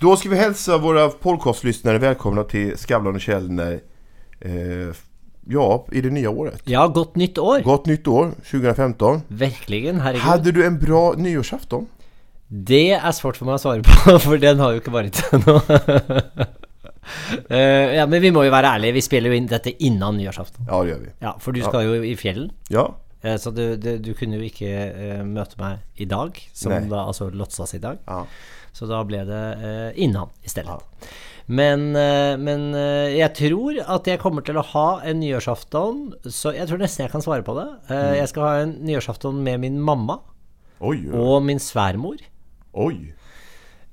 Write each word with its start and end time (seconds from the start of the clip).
Då 0.00 0.16
ska 0.16 0.28
vi 0.28 0.36
hälsa 0.36 0.78
våra 0.78 1.08
podcastlyssnare 1.08 1.98
välkomna 1.98 2.44
till 2.44 2.78
Skavlan 2.78 3.14
och 3.14 3.20
Källner. 3.20 3.80
Eh, 4.40 4.52
ja, 5.46 5.86
i 5.92 6.00
det 6.00 6.10
nya 6.10 6.30
året. 6.30 6.62
Ja, 6.64 6.86
godt 6.88 7.16
nytt 7.16 7.38
år! 7.38 7.60
Gott 7.60 7.86
nytt 7.86 8.08
år 8.08 8.30
2015. 8.50 9.20
Verkligen, 9.28 10.00
herregud. 10.00 10.22
Hade 10.22 10.52
du 10.52 10.66
en 10.66 10.78
bra 10.78 11.12
nyårsafton? 11.16 11.86
Det 12.46 12.90
er 12.92 13.10
svårt 13.12 13.40
for 13.40 13.48
meg 13.48 13.58
å 13.58 13.62
svare 13.64 13.82
på, 13.82 14.14
for 14.28 14.38
den 14.38 14.62
har 14.62 14.76
jo 14.76 14.82
ikke 14.84 14.94
vært 14.94 15.18
ennå. 15.34 15.56
uh, 17.50 17.88
ja, 17.98 18.06
men 18.06 18.22
vi 18.22 18.30
må 18.30 18.46
jo 18.46 18.54
være 18.54 18.70
ærlige, 18.78 19.00
vi 19.00 19.02
spiller 19.04 19.34
jo 19.34 19.40
inn 19.40 19.50
dette 19.50 19.74
innan 19.82 20.14
nyårsaften. 20.20 20.70
Ja, 20.70 20.78
det 20.78 20.92
gör 20.92 21.02
vi. 21.08 21.10
Ja, 21.26 21.34
for 21.42 21.58
du 21.58 21.60
skal 21.66 21.90
jo 21.90 22.00
i 22.06 22.14
fjellen, 22.16 22.54
Ja, 22.70 22.86
Uh, 23.18 23.34
så 23.34 23.50
du, 23.50 23.74
du, 23.74 23.96
du 23.98 24.12
kunne 24.14 24.38
jo 24.38 24.46
ikke 24.46 24.68
uh, 24.70 25.24
møte 25.26 25.58
meg 25.58 25.80
i 25.98 26.06
dag, 26.06 26.36
som 26.54 26.70
Nej. 26.70 26.84
da 26.86 27.00
altså 27.02 27.26
låtsas 27.34 27.74
i 27.74 27.80
dag. 27.82 27.98
ja. 28.06 28.20
Så 28.72 28.86
da 28.90 29.02
ble 29.08 29.24
det 29.28 29.42
eh, 29.58 30.02
innan 30.04 30.28
i 30.44 30.48
stedet. 30.52 30.78
Men, 31.48 31.96
eh, 31.96 32.36
men 32.36 32.74
eh, 32.76 33.14
jeg 33.16 33.32
tror 33.38 33.78
at 33.80 34.06
jeg 34.10 34.20
kommer 34.20 34.44
til 34.44 34.58
å 34.60 34.64
ha 34.74 35.00
en 35.08 35.16
nyårsaften 35.22 36.02
Så 36.28 36.52
jeg 36.52 36.68
tror 36.68 36.76
nesten 36.82 37.06
jeg 37.06 37.12
kan 37.14 37.24
svare 37.24 37.40
på 37.46 37.54
det. 37.56 37.64
Mm. 37.88 38.16
Jeg 38.18 38.28
skal 38.28 38.44
ha 38.44 38.50
en 38.66 38.74
nyårsaften 38.84 39.38
med 39.46 39.62
min 39.64 39.78
mamma 39.80 40.18
Oi, 40.78 40.98
oj, 41.08 41.14
og 41.16 41.40
min 41.42 41.58
svermor. 41.58 42.20
Oi. 42.78 43.14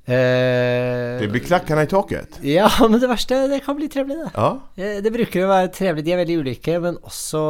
Eh, 0.06 1.18
Det 1.20 1.30
blir 1.32 1.42
klackarna 1.42 1.82
i 1.84 1.90
taket. 1.90 2.38
Ja, 2.46 2.68
men 2.90 3.00
det 3.02 3.08
verste 3.10 3.48
Det 3.50 3.64
kan 3.66 3.78
bli 3.80 3.88
trevlig, 3.90 4.20
det. 4.20 4.30
Ja, 4.36 4.52
Eh, 4.78 5.00
Det 5.02 5.12
bruker 5.16 5.46
å 5.48 5.50
være 5.50 5.72
trevlig. 5.74 6.04
De 6.06 6.14
er 6.14 6.22
veldig 6.22 6.38
ulike, 6.44 6.76
men 6.84 7.00
også 7.02 7.42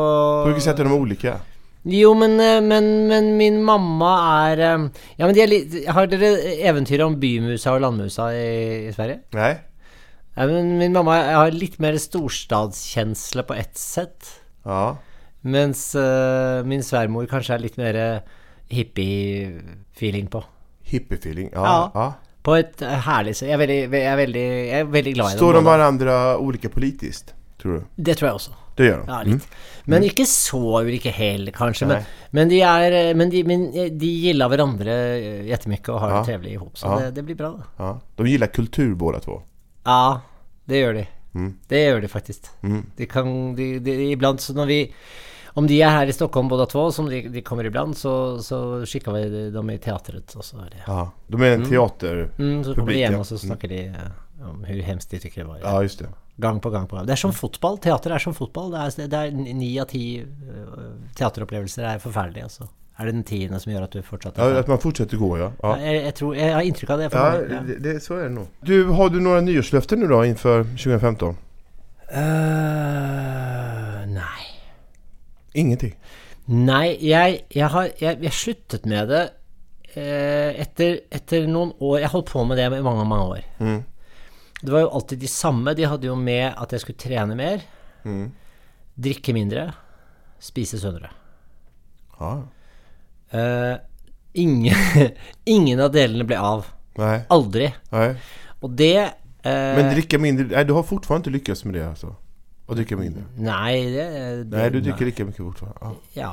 på 0.45 0.53
vilket 0.53 0.63
sätt 0.69 0.79
är 0.79 0.83
de 0.83 0.93
olika? 0.93 1.39
Jo, 1.85 2.15
men, 2.17 2.39
eh, 2.41 2.61
men, 2.65 2.85
men 3.11 3.27
min 3.37 3.59
mamma 3.63 4.13
er 4.49 4.61
eh, 4.65 4.85
Ja, 5.19 5.27
men 5.27 5.35
de 5.37 5.43
er 5.43 5.51
litt 5.51 5.75
Har 5.93 6.09
dere 6.09 6.31
eventyret 6.65 7.05
om 7.05 7.19
bymusa 7.21 7.75
og 7.75 7.83
landmusa 7.83 8.31
i, 8.33 8.87
i 8.89 8.93
Sverige? 8.95 9.21
Nei. 9.37 9.51
Ja, 10.35 10.47
men 10.49 10.73
min 10.79 10.95
mamma 10.95 11.19
har 11.37 11.53
litt 11.53 11.77
mer 11.79 11.95
storstadskjensle 12.01 13.45
på 13.47 13.55
ett 13.55 13.77
sett. 13.79 14.33
Ja. 14.67 14.97
Mens 15.47 15.93
uh, 15.95 16.59
min 16.67 16.83
svermor 16.83 17.29
kanskje 17.31 17.55
er 17.55 17.63
litt 17.63 17.77
mer 17.79 17.99
hippie-feeling 18.67 20.27
på. 20.33 20.41
Hippiefeeling. 20.91 21.53
Ja. 21.53 21.63
Ja. 21.63 21.79
ja. 21.95 22.35
På 22.43 22.57
et 22.59 22.83
herlig 22.83 23.37
sett. 23.39 23.53
Jeg 23.53 23.63
jeg 23.63 23.87
jeg 23.87 24.11
er 24.11 24.19
veldig 24.91 25.15
glad 25.15 25.29
i 25.29 25.37
det. 25.37 25.39
Står 25.39 25.55
de 25.55 25.63
hverandre 25.69 26.19
ulike 26.43 26.73
politisk. 26.73 27.31
Tror 27.61 27.79
du? 27.79 27.87
Det 27.95 28.17
tror 28.19 28.33
jeg 28.33 28.41
også. 28.41 28.64
Det 28.75 28.89
gjør 28.89 29.05
de? 29.05 29.07
Ja, 29.11 29.19
Mm. 29.23 29.31
litt. 29.33 29.47
Men 29.87 30.03
ikke 30.03 30.25
så 30.25 30.59
ulike 30.83 31.11
heller, 31.13 31.51
kanskje. 31.51 31.87
Men, 31.87 32.05
men, 32.31 32.49
de 32.49 32.61
er 32.61 32.91
eh, 32.91 33.13
Men 33.15 33.29
de, 33.29 33.43
men 33.43 33.71
de 33.71 34.07
gillar 34.07 34.49
hverandre 34.49 34.85
Jettemykke 34.91 35.49
jättemycket 35.51 35.89
og 35.93 35.99
har 36.01 36.09
det 36.15 36.23
trevlig 36.27 36.51
ihop. 36.57 36.73
Så 36.77 36.85
Ja. 36.87 36.99
det, 36.99 37.11
det 37.15 37.23
blir 37.25 37.35
bra, 37.35 37.51
da. 37.57 37.63
Ja. 37.83 37.99
De 38.17 38.27
gillar 38.27 38.47
kultur 38.47 38.95
båda 38.95 39.19
två. 39.19 39.41
Ja, 39.85 40.21
det 40.65 40.81
gjør 40.81 40.93
de. 40.93 41.07
Mm. 41.35 41.53
Det 41.67 41.77
gjør 41.85 42.01
de 42.01 42.07
faktisk. 42.07 42.49
Mm. 42.63 42.85
De 42.97 43.05
kan 43.05 43.55
de, 43.55 43.79
de, 43.79 43.91
Iblant 44.11 44.39
så 44.41 44.53
når 44.55 44.65
vi 44.67 44.91
Om 45.55 45.67
de 45.67 45.77
er 45.81 45.89
her 45.89 46.07
i 46.07 46.11
Stockholm 46.11 46.49
båda 46.49 46.65
två, 46.65 46.91
som 46.91 47.05
de, 47.09 47.21
de 47.31 47.41
kommer 47.41 47.63
iblant, 47.63 47.95
så, 47.95 48.41
så 48.43 48.83
skickar 48.85 49.13
vi 49.15 49.51
dem 49.51 49.69
i 49.69 49.77
teatret. 49.77 50.35
Og 50.35 50.43
så 50.43 50.57
er 50.65 50.69
det 50.69 50.81
Ja. 50.87 51.11
De 51.27 51.41
är 51.45 51.53
en 51.53 51.63
teaterpublik. 51.69 52.39
mm, 52.39 52.63
Så 52.63 52.75
kommer 52.75 52.91
de 52.91 52.97
hjem, 52.99 53.15
og 53.19 53.25
så 53.25 53.37
snakker 53.39 53.67
de 53.69 53.85
eh, 53.87 54.11
om 54.49 54.65
hvor 54.65 54.81
hemskt 54.83 55.09
de 55.11 55.19
tykker 55.19 55.43
det 55.43 55.47
var. 55.47 55.59
Ja, 55.63 55.81
just 55.81 55.99
det. 55.99 56.09
Gang 56.41 56.61
på 56.61 56.69
gang 56.69 56.87
på 56.87 56.97
gang. 56.97 57.05
Det 57.07 57.15
er 57.15 57.21
som 57.21 57.33
fotball. 57.33 57.77
Teater 57.79 58.11
er 58.11 58.19
som 58.19 58.33
fotball. 58.35 58.73
Det 58.73 59.05
er, 59.05 59.07
det 59.11 59.53
ni 59.55 59.69
av 59.79 59.87
ti 59.87 60.19
øh, 60.19 60.89
teateropplevelser 61.15 61.87
er 61.93 62.01
forferdelige, 62.03 62.49
altså. 62.49 62.67
Er 62.99 63.05
det 63.05 63.13
den 63.13 63.23
tiende 63.27 63.59
som 63.59 63.71
gjør 63.71 63.87
at 63.87 63.95
du 63.95 64.01
fortsatt 64.03 64.37
Ja, 64.39 64.59
at 64.59 64.67
man 64.71 64.79
fortsätter 64.79 65.19
gå, 65.19 65.37
ja. 65.37 65.49
ja. 65.63 65.73
jeg, 65.75 66.03
jeg, 66.03 66.13
tror, 66.15 66.35
jeg 66.35 66.53
har 66.53 66.67
inntrykk 66.67 66.91
av 66.95 66.99
det. 66.99 67.07
Ja, 67.11 67.23
meg, 67.23 67.49
ja. 67.51 67.61
det, 67.67 67.79
det, 67.83 67.95
så 68.03 68.19
er 68.19 68.27
det 68.29 68.35
nå. 68.37 68.45
Du, 68.67 68.75
har 68.95 69.11
du 69.11 69.17
noen 69.19 69.47
nyårsløfter 69.49 69.99
nå 69.99 70.07
da, 70.11 70.21
innenfor 70.27 70.63
2015? 70.75 71.41
Uh, 72.05 74.03
nei. 74.15 74.45
Ingenting? 75.55 75.95
Nei, 76.47 76.95
jeg, 77.03 77.41
jeg 77.55 77.71
har 77.73 77.89
jeg 77.99 78.31
sluttet 78.35 78.85
med 78.87 79.09
det 79.09 79.23
eh, 79.95 80.51
etter, 80.61 80.99
etter 81.09 81.47
noen 81.49 81.71
år 81.81 82.03
Jeg 82.03 82.11
holdt 82.13 82.31
på 82.31 82.43
med 82.45 82.59
det 82.59 82.67
i 82.69 82.83
mange, 82.85 83.05
mange 83.09 83.25
år. 83.37 83.45
Mm. 83.59 83.79
Det 84.61 84.71
var 84.71 84.85
jo 84.85 84.91
alltid 84.97 85.19
de 85.19 85.29
samme. 85.29 85.73
De 85.77 85.87
hadde 85.87 86.07
jo 86.07 86.15
med 86.19 86.53
at 86.53 86.71
jeg 86.75 86.83
skulle 86.85 87.01
trene 87.01 87.35
mer, 87.37 87.63
Mm. 88.05 88.31
drikke 89.01 89.33
mindre, 89.33 89.73
spise 90.39 90.77
sunnere. 90.79 91.09
Ah. 92.21 92.43
Uh, 93.33 93.77
ingen, 94.33 94.75
ingen 95.55 95.79
av 95.81 95.91
delene 95.95 96.27
ble 96.27 96.37
av. 96.37 96.67
Nei. 97.01 97.15
Aldri. 97.33 97.71
Nei. 97.91 98.11
Og 98.63 98.75
det 98.77 98.93
uh, 99.01 99.73
Men 99.75 99.89
drikke 99.91 100.19
mindre, 100.21 100.45
Nei, 100.53 100.63
du 100.63 100.75
har 100.77 100.85
fortsatt 100.87 101.25
ikke 101.25 101.33
lykkes 101.39 101.65
med 101.65 101.75
det 101.79 101.83
altså? 101.89 102.13
Å 102.65 102.77
drikke 102.77 102.95
mindre? 102.97 103.25
Nei, 103.37 103.73
det, 103.93 104.05
det 104.47 104.55
Nei, 104.55 104.69
du 104.73 104.79
drikker 104.85 105.11
ikke 105.11 105.25
mye 105.27 105.35
fortsatt? 105.41 105.75
Ah. 105.81 105.97
Ja. 106.15 106.31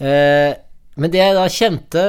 Uh, 0.00 0.56
men 0.98 1.12
det 1.14 1.20
jeg 1.22 1.36
da 1.36 1.44
kjente 1.52 2.02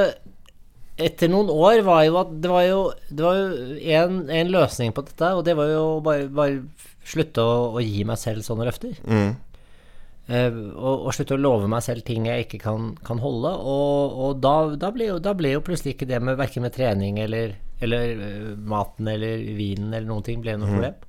etter 0.99 1.31
noen 1.31 1.49
år, 1.53 1.81
var 1.87 2.03
jo 2.05 2.17
at 2.21 2.31
det 2.43 2.51
var 2.51 2.65
jo, 2.67 2.79
det 3.09 3.25
var 3.25 3.37
jo 3.39 3.75
en, 3.99 4.23
en 4.35 4.53
løsning 4.53 4.95
på 4.95 5.05
dette, 5.07 5.33
og 5.35 5.45
det 5.47 5.55
var 5.59 5.71
jo 5.71 5.83
bare, 6.05 6.27
bare 6.27 6.59
slutte 7.07 7.43
å, 7.43 7.69
å 7.77 7.83
gi 7.83 8.03
meg 8.07 8.19
selv 8.21 8.45
sånne 8.45 8.67
løfter. 8.67 8.97
Mm. 9.07 9.37
Uh, 10.29 10.57
og, 10.77 11.07
og 11.09 11.13
slutte 11.17 11.33
å 11.33 11.41
love 11.41 11.69
meg 11.71 11.81
selv 11.81 12.05
ting 12.05 12.27
jeg 12.29 12.45
ikke 12.45 12.61
kan, 12.61 12.91
kan 13.05 13.21
holde. 13.23 13.49
Og, 13.49 14.17
og 14.25 14.41
da, 14.43 14.55
da, 14.77 14.91
ble 14.93 15.09
jo, 15.09 15.17
da 15.23 15.33
ble 15.37 15.55
jo 15.55 15.63
plutselig 15.65 15.95
ikke 15.95 16.09
det 16.11 16.21
med 16.21 16.37
verken 16.39 16.67
med 16.67 16.75
trening 16.75 17.17
eller, 17.23 17.55
eller 17.81 18.13
uh, 18.19 18.51
maten 18.69 19.09
eller 19.09 19.41
vinen 19.57 19.93
eller 19.93 20.09
noen 20.09 20.27
ting 20.27 20.43
ble 20.45 20.59
noe 20.59 20.69
problem. 20.69 21.05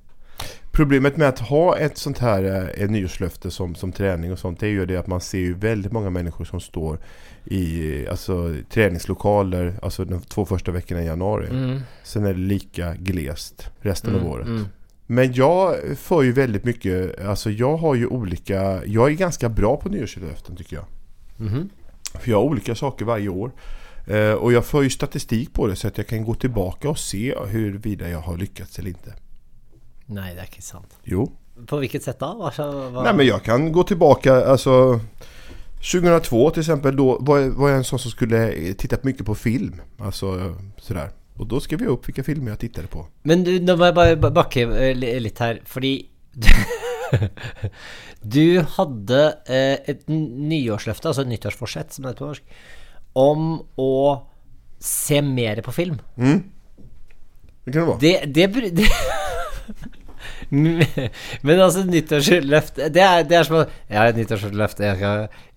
Problemet 0.71 1.17
med 1.17 1.27
att 1.27 1.39
ha 1.39 1.77
ett 1.77 1.97
sånt 1.97 2.17
här 2.17 2.43
eh, 2.43 2.83
ett 2.83 2.91
nyårslöfte 2.91 3.51
som, 3.51 3.75
som 3.75 3.91
träning 3.91 4.31
och 4.31 4.39
sånt 4.39 4.59
det 4.59 4.67
är 4.67 4.71
ju 4.71 4.85
det 4.85 4.97
att 4.97 5.07
man 5.07 5.21
ser 5.21 5.39
ju 5.39 5.53
väldigt 5.53 5.91
många 5.91 6.09
människor 6.09 6.45
som 6.45 6.59
står 6.59 6.99
i 7.45 8.07
alltså, 8.07 8.55
träningslokaler 8.69 9.73
alltså 9.81 10.05
de 10.05 10.21
två 10.21 10.45
första 10.45 10.71
veckorna 10.71 11.01
i 11.01 11.05
januari. 11.05 11.47
Mm. 11.49 11.79
Sen 12.03 12.25
är 12.25 12.33
det 12.33 12.39
lika 12.39 12.95
glest 12.95 13.69
resten 13.79 14.15
av 14.15 14.27
året. 14.27 14.47
Mm. 14.47 14.65
Men 15.07 15.33
jag 15.33 15.75
för 15.97 16.21
ju 16.21 16.31
väldigt 16.31 16.63
mycket, 16.63 17.25
alltså 17.25 17.51
jag 17.51 17.77
har 17.77 17.95
ju 17.95 18.07
olika, 18.07 18.85
jag 18.85 19.11
är 19.11 19.15
ganska 19.15 19.49
bra 19.49 19.77
på 19.77 19.89
nyårslöften 19.89 20.55
tycker 20.55 20.75
jag. 20.75 20.85
Mm. 21.39 21.69
För 22.19 22.31
jag 22.31 22.37
har 22.37 22.43
olika 22.43 22.75
saker 22.75 23.05
varje 23.05 23.29
år. 23.29 23.51
Eh, 24.07 24.33
och 24.33 24.53
jag 24.53 24.65
för 24.65 24.81
ju 24.81 24.89
statistik 24.89 25.53
på 25.53 25.67
det 25.67 25.75
så 25.75 25.87
att 25.87 25.97
jag 25.97 26.07
kan 26.07 26.23
gå 26.23 26.35
tillbaka 26.35 26.89
och 26.89 26.99
se 26.99 27.35
huruvida 27.47 28.09
jag 28.09 28.19
har 28.19 28.37
lyckats 28.37 28.79
eller 28.79 28.89
inte. 28.89 29.13
Nei, 30.11 30.33
det 30.35 30.43
er 30.43 30.49
ikke 30.49 30.65
sant. 30.65 30.97
Jo. 31.07 31.27
På 31.67 31.79
hvilket 31.81 32.03
sett 32.03 32.19
da? 32.19 32.33
Hva, 32.35 32.51
hva? 32.51 33.03
Nej 33.05 33.13
men 33.15 33.25
jag 33.27 33.43
kan 33.43 33.71
gå 33.71 33.83
tillbaka, 33.83 34.35
alltså 34.45 34.99
2002 35.81 36.49
till 36.49 36.59
exempel, 36.61 36.95
då 36.95 37.17
var 37.21 37.37
jeg 37.39 37.51
var 37.57 37.69
jag 37.69 37.77
en 37.77 37.83
sån 37.83 37.99
som 37.99 38.11
skulle 38.11 38.73
titta 38.73 38.97
mycket 39.01 39.25
på 39.25 39.35
film. 39.35 39.81
Alltså 39.99 40.55
sådär. 40.77 41.09
Och 41.37 41.47
då 41.47 41.59
skrev 41.59 41.81
jag 41.81 41.89
upp 41.89 42.07
vilka 42.07 42.23
filmer 42.23 42.51
jag 42.51 42.59
tittade 42.59 42.87
på. 42.87 43.05
Men 43.23 43.43
du, 43.43 43.59
nå 43.59 43.75
må 43.77 43.87
jeg 43.89 43.95
bare 43.95 44.31
bakke 44.31 44.61
eh, 44.61 44.95
litt 44.95 45.39
her, 45.39 45.61
fordi 45.65 46.07
Du 48.21 48.61
hadde 48.77 49.21
eh, 49.47 49.77
et 49.89 50.05
nyårsløfte, 50.07 51.09
altså 51.09 51.25
et 51.25 51.31
nyttårsforsett, 51.31 51.93
som 51.93 52.05
det 52.05 52.13
heter 52.13 52.23
på 52.23 52.29
norsk, 52.29 52.43
om 53.19 53.49
å 53.81 53.91
se 54.79 55.19
mer 55.21 55.59
på 55.65 55.73
film. 55.75 55.97
Det 57.65 57.73
kan 57.73 57.81
det 57.81 57.87
være. 57.89 57.99
Det, 57.99 58.13
det, 58.35 58.71
det 58.79 58.87
Men 61.45 61.61
altså, 61.63 61.85
nyttårsløft 61.87 62.81
det 62.91 63.03
er, 63.03 63.23
det 63.23 63.37
er 63.39 63.47
som 63.47 63.61
å 63.61 63.65
Ja, 63.87 64.03
et 64.03 64.17
nyttårsløfte. 64.19 64.89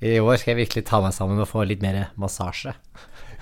I 0.04 0.18
år 0.22 0.38
skal 0.38 0.54
jeg 0.54 0.60
virkelig 0.62 0.84
ta 0.86 1.00
meg 1.02 1.16
sammen 1.16 1.42
og 1.42 1.50
få 1.50 1.66
litt 1.66 1.82
mer 1.82 2.12
massasje. 2.20 2.76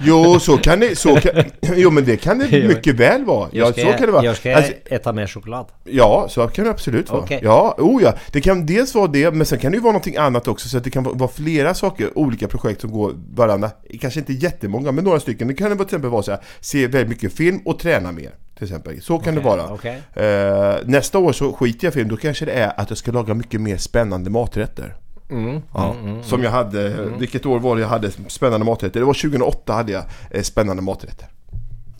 Jo, 0.00 0.38
så 0.40 0.56
kan 0.56 0.80
det, 0.80 0.98
så 0.98 1.16
kan, 1.16 1.44
jo 1.76 1.90
men 1.90 2.04
det 2.04 2.16
kan 2.16 2.38
det 2.38 2.68
mycket 2.68 2.94
väl 2.94 3.24
vara. 3.24 3.48
Ja, 3.52 3.66
så 3.66 3.72
kan 3.72 4.00
det 4.00 4.12
vara. 4.12 4.34
skal 4.34 4.34
ska 4.34 4.56
Alltså, 4.56 4.72
äta 4.84 5.12
mer 5.12 5.26
choklad. 5.26 5.66
Ja, 5.84 6.26
så 6.30 6.48
kan 6.48 6.64
det 6.64 6.70
absolut 6.70 7.10
vara. 7.10 7.22
Okay. 7.22 7.40
Ja, 7.42 7.74
oh 7.78 8.02
ja. 8.02 8.14
Det 8.32 8.40
kan 8.40 8.66
dels 8.66 8.94
vara 8.94 9.06
det, 9.06 9.30
men 9.30 9.46
sen 9.46 9.58
kan 9.58 9.72
det 9.72 9.76
ju 9.76 9.82
vara 9.82 9.92
någonting 9.92 10.16
annat 10.16 10.48
också. 10.48 10.68
Så 10.68 10.76
att 10.76 10.84
det 10.84 10.90
kan 10.90 11.02
vara 11.02 11.30
flera 11.30 11.74
saker, 11.74 12.18
olika 12.18 12.48
projekt 12.48 12.80
som 12.80 12.90
går 12.90 13.14
varandra. 13.34 13.70
Kanske 14.00 14.20
inte 14.20 14.32
jättemånga, 14.32 14.92
men 14.92 15.04
några 15.04 15.20
stycken. 15.20 15.48
Det 15.48 15.54
kan 15.54 15.70
det 15.70 15.76
till 15.76 15.84
exempel 15.84 16.10
vara 16.10 16.22
så 16.22 16.30
här, 16.30 16.40
se 16.60 16.86
väldigt 16.86 17.08
mycket 17.08 17.32
film 17.32 17.60
och 17.64 17.78
träna 17.78 18.12
mer. 18.12 18.30
Till 18.54 18.64
exempel. 18.64 19.02
Så 19.02 19.18
kan 19.18 19.34
det 19.34 19.40
vara. 19.40 19.72
Okay. 19.72 19.96
Uh, 19.96 20.76
nästa 20.84 21.18
år 21.18 21.32
så 21.32 21.52
skiter 21.52 21.86
jag 21.86 21.92
i 21.92 21.94
film, 21.94 22.08
då 22.08 22.16
kanske 22.16 22.44
det 22.44 22.52
är 22.52 22.80
att 22.80 22.90
jag 22.90 22.98
ska 22.98 23.12
laga 23.12 23.34
mycket 23.34 23.60
mer 23.60 23.76
spännande 23.76 24.30
maträtter. 24.30 24.94
Mm, 25.30 25.62
Ja, 25.74 25.94
som 26.22 26.42
jag 26.42 26.50
hade, 26.50 27.08
vilket 27.18 27.46
år 27.46 27.58
var 27.58 27.76
det 27.76 27.82
jag 27.82 27.88
hade 27.88 28.10
spännande 28.10 28.66
maträtter? 28.66 29.00
Det 29.00 29.06
var 29.06 29.14
2008 29.14 29.72
hade 29.72 29.92
jag 29.92 30.04
eh, 30.30 30.42
spännande 30.42 30.82
maträtter. 30.82 31.28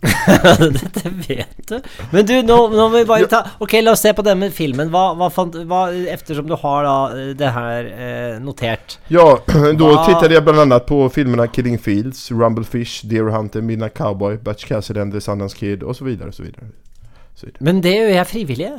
Dette 0.59 1.09
vet 1.09 1.67
du. 1.67 1.81
Men 2.11 2.25
du, 2.25 2.41
nå, 2.41 2.67
nå 2.67 2.89
må 2.89 2.97
vi 2.97 3.05
bare 3.05 3.27
ta 3.31 3.39
Ok, 3.59 3.73
la 3.81 3.91
oss 3.95 4.01
se 4.03 4.11
på 4.13 4.21
denne 4.25 4.49
filmen. 4.51 4.89
Hva, 4.91 5.13
hva 5.15 5.29
fant 5.31 5.55
hva, 5.69 5.85
Eftersom 6.11 6.47
du 6.49 6.57
har 6.59 6.83
da 6.83 6.95
det 7.39 7.51
her 7.55 7.87
eh, 7.87 8.39
notert. 8.43 8.97
Ja, 9.07 9.25
da 9.47 9.91
tittet 10.05 10.35
jeg 10.35 10.43
bl.a. 10.43 10.79
på 10.83 10.99
filmene 11.13 11.47
Killing 11.47 11.79
Fields, 11.79 12.25
Rumblefish, 12.31 13.05
Deer 13.07 13.31
Hunter, 13.31 13.61
Midnight 13.63 13.95
Cowboy, 13.97 14.37
'Batch 14.37 14.67
Cassidy 14.67 14.99
and 14.99 15.13
the 15.15 15.21
Sundance 15.21 15.55
Kid 15.57 15.83
osv. 15.83 15.97
så 15.97 16.05
vidare 16.05 16.27
och 16.27 16.35
så 16.35 16.43
vidare. 16.43 16.67
Så 17.35 17.45
vidare. 17.45 17.63
Men 17.63 17.81
det 17.81 17.95
gjør 17.95 18.11
jeg 18.17 18.27
frivillig. 18.27 18.71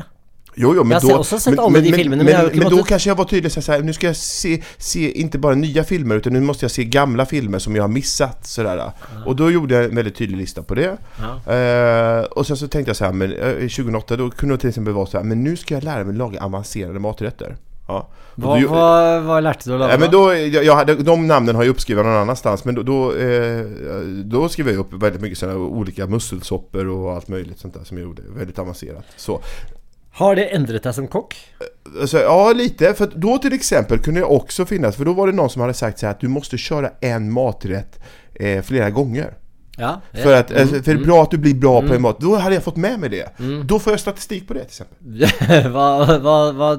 Jo, 0.57 0.73
jo, 0.77 0.85
men 0.85 0.91
Jag 0.91 1.01
har 1.01 1.09
då, 1.11 1.19
också 1.19 1.39
sett 1.39 1.57
men, 1.57 1.73
de 1.73 1.93
filmerna, 1.93 2.23
men 2.25 2.33
men, 2.33 2.47
men, 2.47 2.59
men 2.59 2.71
då 2.71 2.83
kanske 2.83 3.11
jag 3.11 3.17
var 3.17 3.25
tydlig 3.25 3.53
så 3.53 3.73
här, 3.73 3.83
nu 3.83 3.93
ska 3.93 4.07
jag 4.07 4.17
se, 4.17 4.63
se 4.79 5.13
inte 5.13 5.39
bara 5.39 5.55
nya 5.55 5.85
filmer 5.85 6.17
utan 6.17 6.33
nu 6.33 6.41
måste 6.41 6.65
jag 6.65 6.71
se 6.71 6.85
gamla 6.85 7.27
filmer 7.27 7.59
som 7.59 7.77
jag 7.77 7.83
har 7.83 7.89
missat 7.89 8.47
sådär. 8.47 8.93
Och 9.27 9.37
då 9.37 9.51
gjorde 9.51 9.75
jag 9.75 9.85
en 9.85 9.95
väldigt 9.97 10.17
tydlig 10.17 10.37
lista 10.39 10.63
på 10.63 10.75
det. 10.75 10.97
Ja. 11.47 11.53
Eh, 11.55 12.25
och 12.25 12.47
sen 12.47 12.57
så 12.57 12.69
tänkte 12.69 12.89
jag 12.91 12.97
så 12.97 13.05
här, 13.05 13.13
men 13.13 13.33
eh, 13.33 13.53
2008 13.53 14.17
då 14.17 14.31
kunde 14.31 14.55
det 14.55 14.59
till 14.59 14.69
exempel 14.69 14.93
vara 14.95 15.07
så 15.07 15.17
här, 15.17 15.25
men 15.25 15.45
nu 15.45 15.57
ska 15.57 15.75
jag 15.75 15.85
lära 15.85 16.05
mig 16.05 16.15
laga 16.15 16.41
avancerade 16.43 16.99
maträtter. 16.99 17.57
Ja. 17.89 18.09
Vad, 18.35 18.63
då- 18.63 18.69
vad, 18.69 19.23
vad 19.23 19.43
lærte 19.43 19.71
du 19.71 19.79
lage? 19.79 19.93
Ja, 19.93 19.99
men 19.99 20.11
då, 20.11 20.35
jag, 20.35 20.65
jag 20.65 21.05
de 21.05 21.27
namnen 21.27 21.57
har 21.57 21.63
jag 21.63 21.71
uppskrivna 21.71 22.03
någon 22.03 22.13
annanstans 22.17 22.65
men 22.65 22.75
då, 22.75 22.83
då, 22.83 23.15
eh, 23.17 23.61
då 24.25 24.49
skrev 24.49 24.69
jag 24.69 24.77
upp 24.79 24.93
väldigt 24.93 25.23
mycket 25.23 25.39
sådana 25.39 25.59
olika 25.59 26.07
musselsoppor 26.07 26.87
och 26.89 27.13
allt 27.13 27.29
möjligt 27.29 27.59
sånt 27.59 27.75
där 27.75 27.85
som 27.85 27.97
jag 27.99 28.05
gjorde. 28.05 28.23
Väldigt 28.37 28.59
avancerat. 28.59 29.05
Så. 29.17 29.41
Har 30.15 30.37
det 30.37 30.45
endret 30.55 30.83
deg 30.83 30.95
som 30.95 31.07
kokk? 31.09 31.35
Alltså, 32.01 32.19
ja, 32.19 32.53
lite. 32.53 32.95
För 32.95 33.07
da 33.07 33.13
då 33.17 33.39
till 33.39 33.53
exempel 33.53 33.99
kunde 33.99 34.21
jag 34.21 34.33
också 34.33 34.67
finnas, 34.67 34.97
för 34.97 35.05
då 35.05 35.13
var 35.13 35.27
det 35.27 35.33
någon 35.33 35.51
som 35.51 35.61
hade 35.63 35.75
sagt 35.75 35.99
så 35.99 36.07
här 36.07 36.11
att 36.11 36.21
du 36.21 36.29
måste 36.29 36.59
köra 36.59 36.91
en 37.01 37.33
maträtt 37.33 37.99
eh, 38.35 38.63
flera 38.63 38.91
gånger. 38.91 39.35
Ja. 39.77 40.01
För 40.13 40.35
att 40.37 40.53
alltså, 40.53 40.83
för 40.83 40.95
det 40.95 41.01
är 41.01 41.05
bra 41.05 41.23
att 41.23 41.31
du 41.31 41.39
blir 41.39 41.55
bra 41.55 41.79
Mm. 41.79 41.89
på 41.89 41.95
en 41.95 42.03
mat. 42.03 42.21
Då 42.21 42.37
hade 42.37 42.55
jag 42.55 42.65
fått 42.65 42.77
med 42.77 43.01
mig 43.01 43.09
det. 43.09 43.29
Då 43.65 43.79
får 43.79 43.93
jag 43.93 44.01
statistik 44.01 44.49
på 44.49 44.55
det 44.55 44.65
till 44.65 44.83
exempel. 44.85 45.71
hva, 45.73 46.19
hva, 46.53 46.75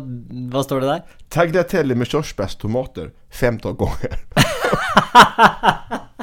hva 0.52 0.64
står 0.64 0.82
det 0.82 0.88
der? 0.88 1.02
Tagliatelle 1.30 1.96
med 1.96 2.08
körsbärstomater 2.08 3.10
15 3.32 3.76
gånger. 3.76 4.20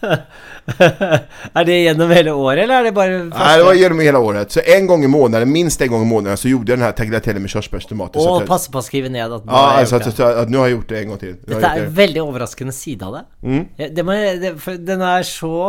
er 1.54 1.64
det 1.64 1.76
gjennom 1.82 2.10
hele 2.10 2.32
året, 2.32 2.62
eller 2.64 2.80
er 2.80 2.84
det 2.88 2.92
bare 2.96 3.18
Nej, 3.30 3.58
det 3.58 3.64
var 3.64 3.74
genom 3.78 4.00
hela 4.00 4.18
året. 4.18 4.52
Så 4.52 4.60
en 4.76 4.86
gång 4.86 5.04
i 5.04 5.08
månaden, 5.08 5.52
minst 5.52 5.80
en 5.82 5.88
gång 5.88 6.02
i 6.02 6.08
månaden, 6.10 6.36
så 6.36 6.48
gjorde 6.48 6.72
jag 6.72 6.78
den 6.78 6.84
här 6.86 6.92
tagliatelle 6.92 7.40
med 7.40 7.50
körsbärstomater. 7.50 8.20
Åh, 8.20 8.32
att 8.36 8.40
jag- 8.40 8.48
passe 8.48 8.70
på 8.72 8.78
å 8.78 8.82
skrive 8.82 9.08
ned 9.08 9.32
at 9.32 9.44
nå 9.44 9.52
Ja, 9.52 9.70
jeg 9.72 9.80
alltså 9.80 9.96
att, 9.96 10.06
att, 10.06 10.20
att 10.20 10.50
nu 10.50 10.58
har 10.58 10.66
jag 10.66 10.76
gjort 10.76 10.88
det 10.88 11.00
en 11.00 11.08
gång 11.08 11.18
till. 11.18 11.36
Nu 11.46 11.54
har 11.54 11.60
Dette 11.60 11.72
er 11.74 11.78
en 11.78 11.84
det. 11.84 11.96
veldig 12.02 12.22
overraskende 12.22 12.72
side 12.72 13.02
av 13.02 13.12
det. 13.12 13.24
Mm. 13.42 13.66
Det, 13.76 14.04
jeg- 14.04 14.40
det 14.40 14.86
den 14.86 15.02
er 15.02 15.22
så 15.22 15.68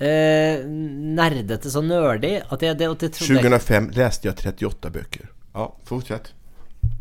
eh, 0.00 0.64
nerdete, 1.18 1.70
så 1.70 1.82
nerdig 1.82 2.40
at 2.50 2.62
jeg, 2.62 2.78
det, 2.78 2.88
at 2.90 3.02
jeg 3.02 3.12
trodde 3.12 3.40
2005 3.42 3.90
läste 3.94 4.28
jag 4.28 4.36
38 4.36 4.90
böcker. 4.90 5.28
Ja, 5.54 5.68
fortsätt. 5.86 6.32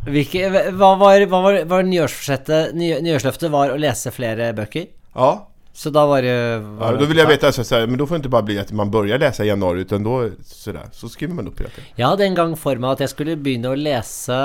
Hvilke, 0.06 0.50
hva 0.72 0.94
var, 1.00 1.20
hva 1.32 1.40
var, 1.44 1.58
var 1.66 1.84
nyårsforsettet 1.84 2.74
ny, 2.76 2.94
Nyårsløftet 3.04 3.52
var 3.52 3.72
å 3.74 3.78
lese 3.80 4.12
flere 4.12 4.52
bøker? 4.56 4.86
Ja, 5.16 5.48
Så 5.74 5.90
da 5.90 6.06
var 6.06 6.22
det 6.22 6.30
ja 6.30 6.92
da 6.92 6.92
då 6.92 7.02
jeg 7.04 7.08
vill 7.08 7.18
jag 7.18 7.28
veta 7.28 7.52
så, 7.52 7.64
så 7.64 7.76
här, 7.76 7.88
men 7.88 7.98
då 7.98 8.08
får 8.08 8.16
det 8.16 8.18
inte 8.18 8.30
bara 8.30 8.42
bli 8.42 8.60
att 8.60 8.72
man 8.72 8.92
börjar 8.92 9.20
läsa 9.20 9.46
i 9.46 9.48
januari 9.48 9.82
utan 9.82 10.04
då 10.04 10.30
sådär, 10.44 10.90
så 10.92 11.10
skriver 11.10 11.34
man 11.34 11.48
upp 11.48 11.58
det. 11.58 11.70
Jeg 11.96 12.08
hadde 12.08 12.26
en 12.26 12.36
gang 12.36 12.56
for 12.58 12.78
meg 12.78 12.92
at 12.92 13.02
jeg 13.02 13.10
skulle 13.10 13.36
begynne 13.36 13.74
å 13.74 13.76
lese 13.76 14.40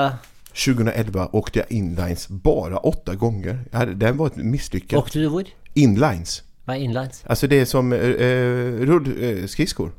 2011 0.53 1.29
åkte 1.31 1.59
jag 1.59 1.71
inlines 1.71 2.27
bara 2.29 2.77
åtta 2.77 3.15
gånger. 3.15 3.65
Den 3.95 4.17
var 4.17 4.27
ett 4.27 4.35
misslyckande. 4.35 4.97
Åkte 4.97 5.19
du 5.19 5.27
hvor? 5.29 5.45
Inlines. 5.73 6.41
Hva 6.65 6.75
er 6.75 6.83
inlines? 6.85 7.23
Alltså 7.25 7.47
det 7.47 7.59
är 7.59 7.65
som 7.65 7.93
eh, 7.93 7.99
eh, 7.99 8.81
rullskridskor. 8.89 9.93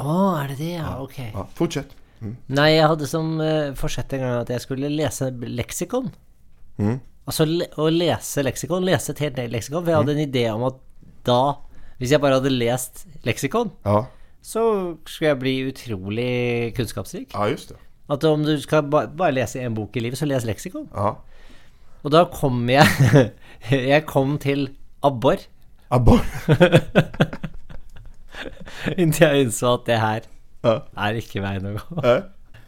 Å, 0.00 0.14
er 0.40 0.48
det 0.48 0.56
det, 0.58 0.72
ja? 0.78 0.96
Ok. 1.02 1.18
Ja, 1.18 1.46
fortsätt. 1.54 1.92
Mm. 2.20 2.36
Nei, 2.46 2.70
jeg 2.76 2.88
hadde 2.88 3.06
som 3.08 3.36
uh, 3.40 3.72
forsett 3.78 4.12
en 4.12 4.24
gang 4.24 4.40
at 4.42 4.50
jeg 4.52 4.64
skulle 4.64 4.90
lese 4.92 5.30
leksikon. 5.30 6.10
Mm. 6.78 6.98
Altså 7.28 7.44
å 7.78 7.90
lese 7.92 8.42
leksikon, 8.42 8.82
lese 8.84 9.10
et 9.12 9.18
helt 9.18 9.36
nytt 9.36 9.52
leksikon. 9.52 9.84
For 9.84 9.90
jeg 9.92 10.00
hadde 10.00 10.14
en 10.16 10.28
idé 10.28 10.46
om 10.54 10.64
at 10.66 10.74
da, 11.24 11.42
hvis 12.00 12.10
jeg 12.14 12.20
bare 12.22 12.40
hadde 12.40 12.50
lest 12.50 13.04
leksikon, 13.28 13.70
Ja. 13.86 14.06
så 14.42 14.96
skulle 15.06 15.28
jeg 15.34 15.38
bli 15.38 15.54
utrolig 15.70 16.74
kunnskapsrik. 16.76 17.30
ja, 17.34 17.44
just 17.52 17.68
det. 17.68 17.76
At 18.10 18.24
om 18.24 18.42
du 18.42 18.56
skal 18.60 18.82
ba 18.90 19.04
bare 19.06 19.32
lese 19.36 19.60
én 19.62 19.74
bok 19.74 19.94
i 19.96 20.00
livet, 20.00 20.18
så 20.18 20.26
les 20.26 20.44
leksikon. 20.44 20.88
Ja. 20.94 21.14
Og 22.02 22.10
da 22.10 22.24
kom 22.24 22.66
jeg 22.68 22.84
Jeg 23.70 24.06
kom 24.06 24.38
til 24.38 24.70
abbor, 25.04 25.36
Abbor. 25.92 26.20
inntil 28.96 29.26
jeg 29.26 29.44
innså 29.46 29.74
at 29.78 29.86
det 29.88 29.98
her 30.00 30.20
Ja. 30.64 30.74
er 30.96 31.16
ikke 31.20 31.40
veien 31.42 31.66
å 31.66 31.72
gå. 31.78 32.02
Ja. 32.04 32.20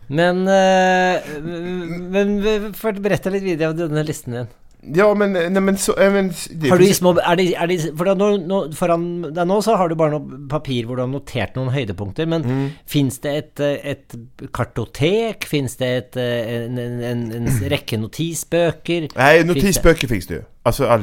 Men, 0.09 0.43
eh, 0.49 1.23
men 1.43 2.73
for 2.75 2.97
Fortell 2.97 3.37
litt 3.37 3.47
videre 3.47 3.71
om 3.71 3.79
denne 3.79 4.05
listen 4.07 4.37
din. 4.37 4.51
Ja, 4.83 5.15
men, 5.15 5.31
nei, 5.33 5.61
men 5.63 5.77
så... 5.79 5.95
Men, 5.97 6.33
det 6.51 6.71
Har 6.73 6.81
du 6.81 6.85
i 6.85 6.95
små 6.95 7.13
er 7.23 7.37
det, 7.39 7.45
er 7.55 7.69
det, 7.71 7.77
For 7.95 8.09
da, 8.09 8.17
nå, 8.19 8.33
nå, 8.51 8.57
foran 8.75 9.05
deg 9.31 9.47
nå 9.47 9.61
så 9.63 9.77
har 9.79 9.93
du 9.93 9.95
bare 9.99 10.17
noe 10.17 10.41
papir 10.51 10.89
hvor 10.89 10.99
du 10.99 11.05
har 11.05 11.11
notert 11.13 11.55
noen 11.59 11.71
høydepunkter, 11.71 12.27
men 12.27 12.43
Mm. 12.43 12.71
fins 12.91 13.21
det 13.23 13.33
et, 13.39 13.61
et 13.93 14.15
kartotek? 14.53 15.47
Fins 15.47 15.77
det 15.79 15.91
et, 16.01 16.17
eh, 16.19 16.65
en, 16.65 16.79
en, 16.83 17.23
en, 17.39 17.47
rekke 17.71 18.01
notisbøker? 18.03 19.07
Nei, 19.15 19.45
notisbøker 19.47 20.11
fins 20.11 20.27
det 20.27 20.41
jo. 20.41 20.49
Alltså 20.65 20.85
ja, 20.85 20.99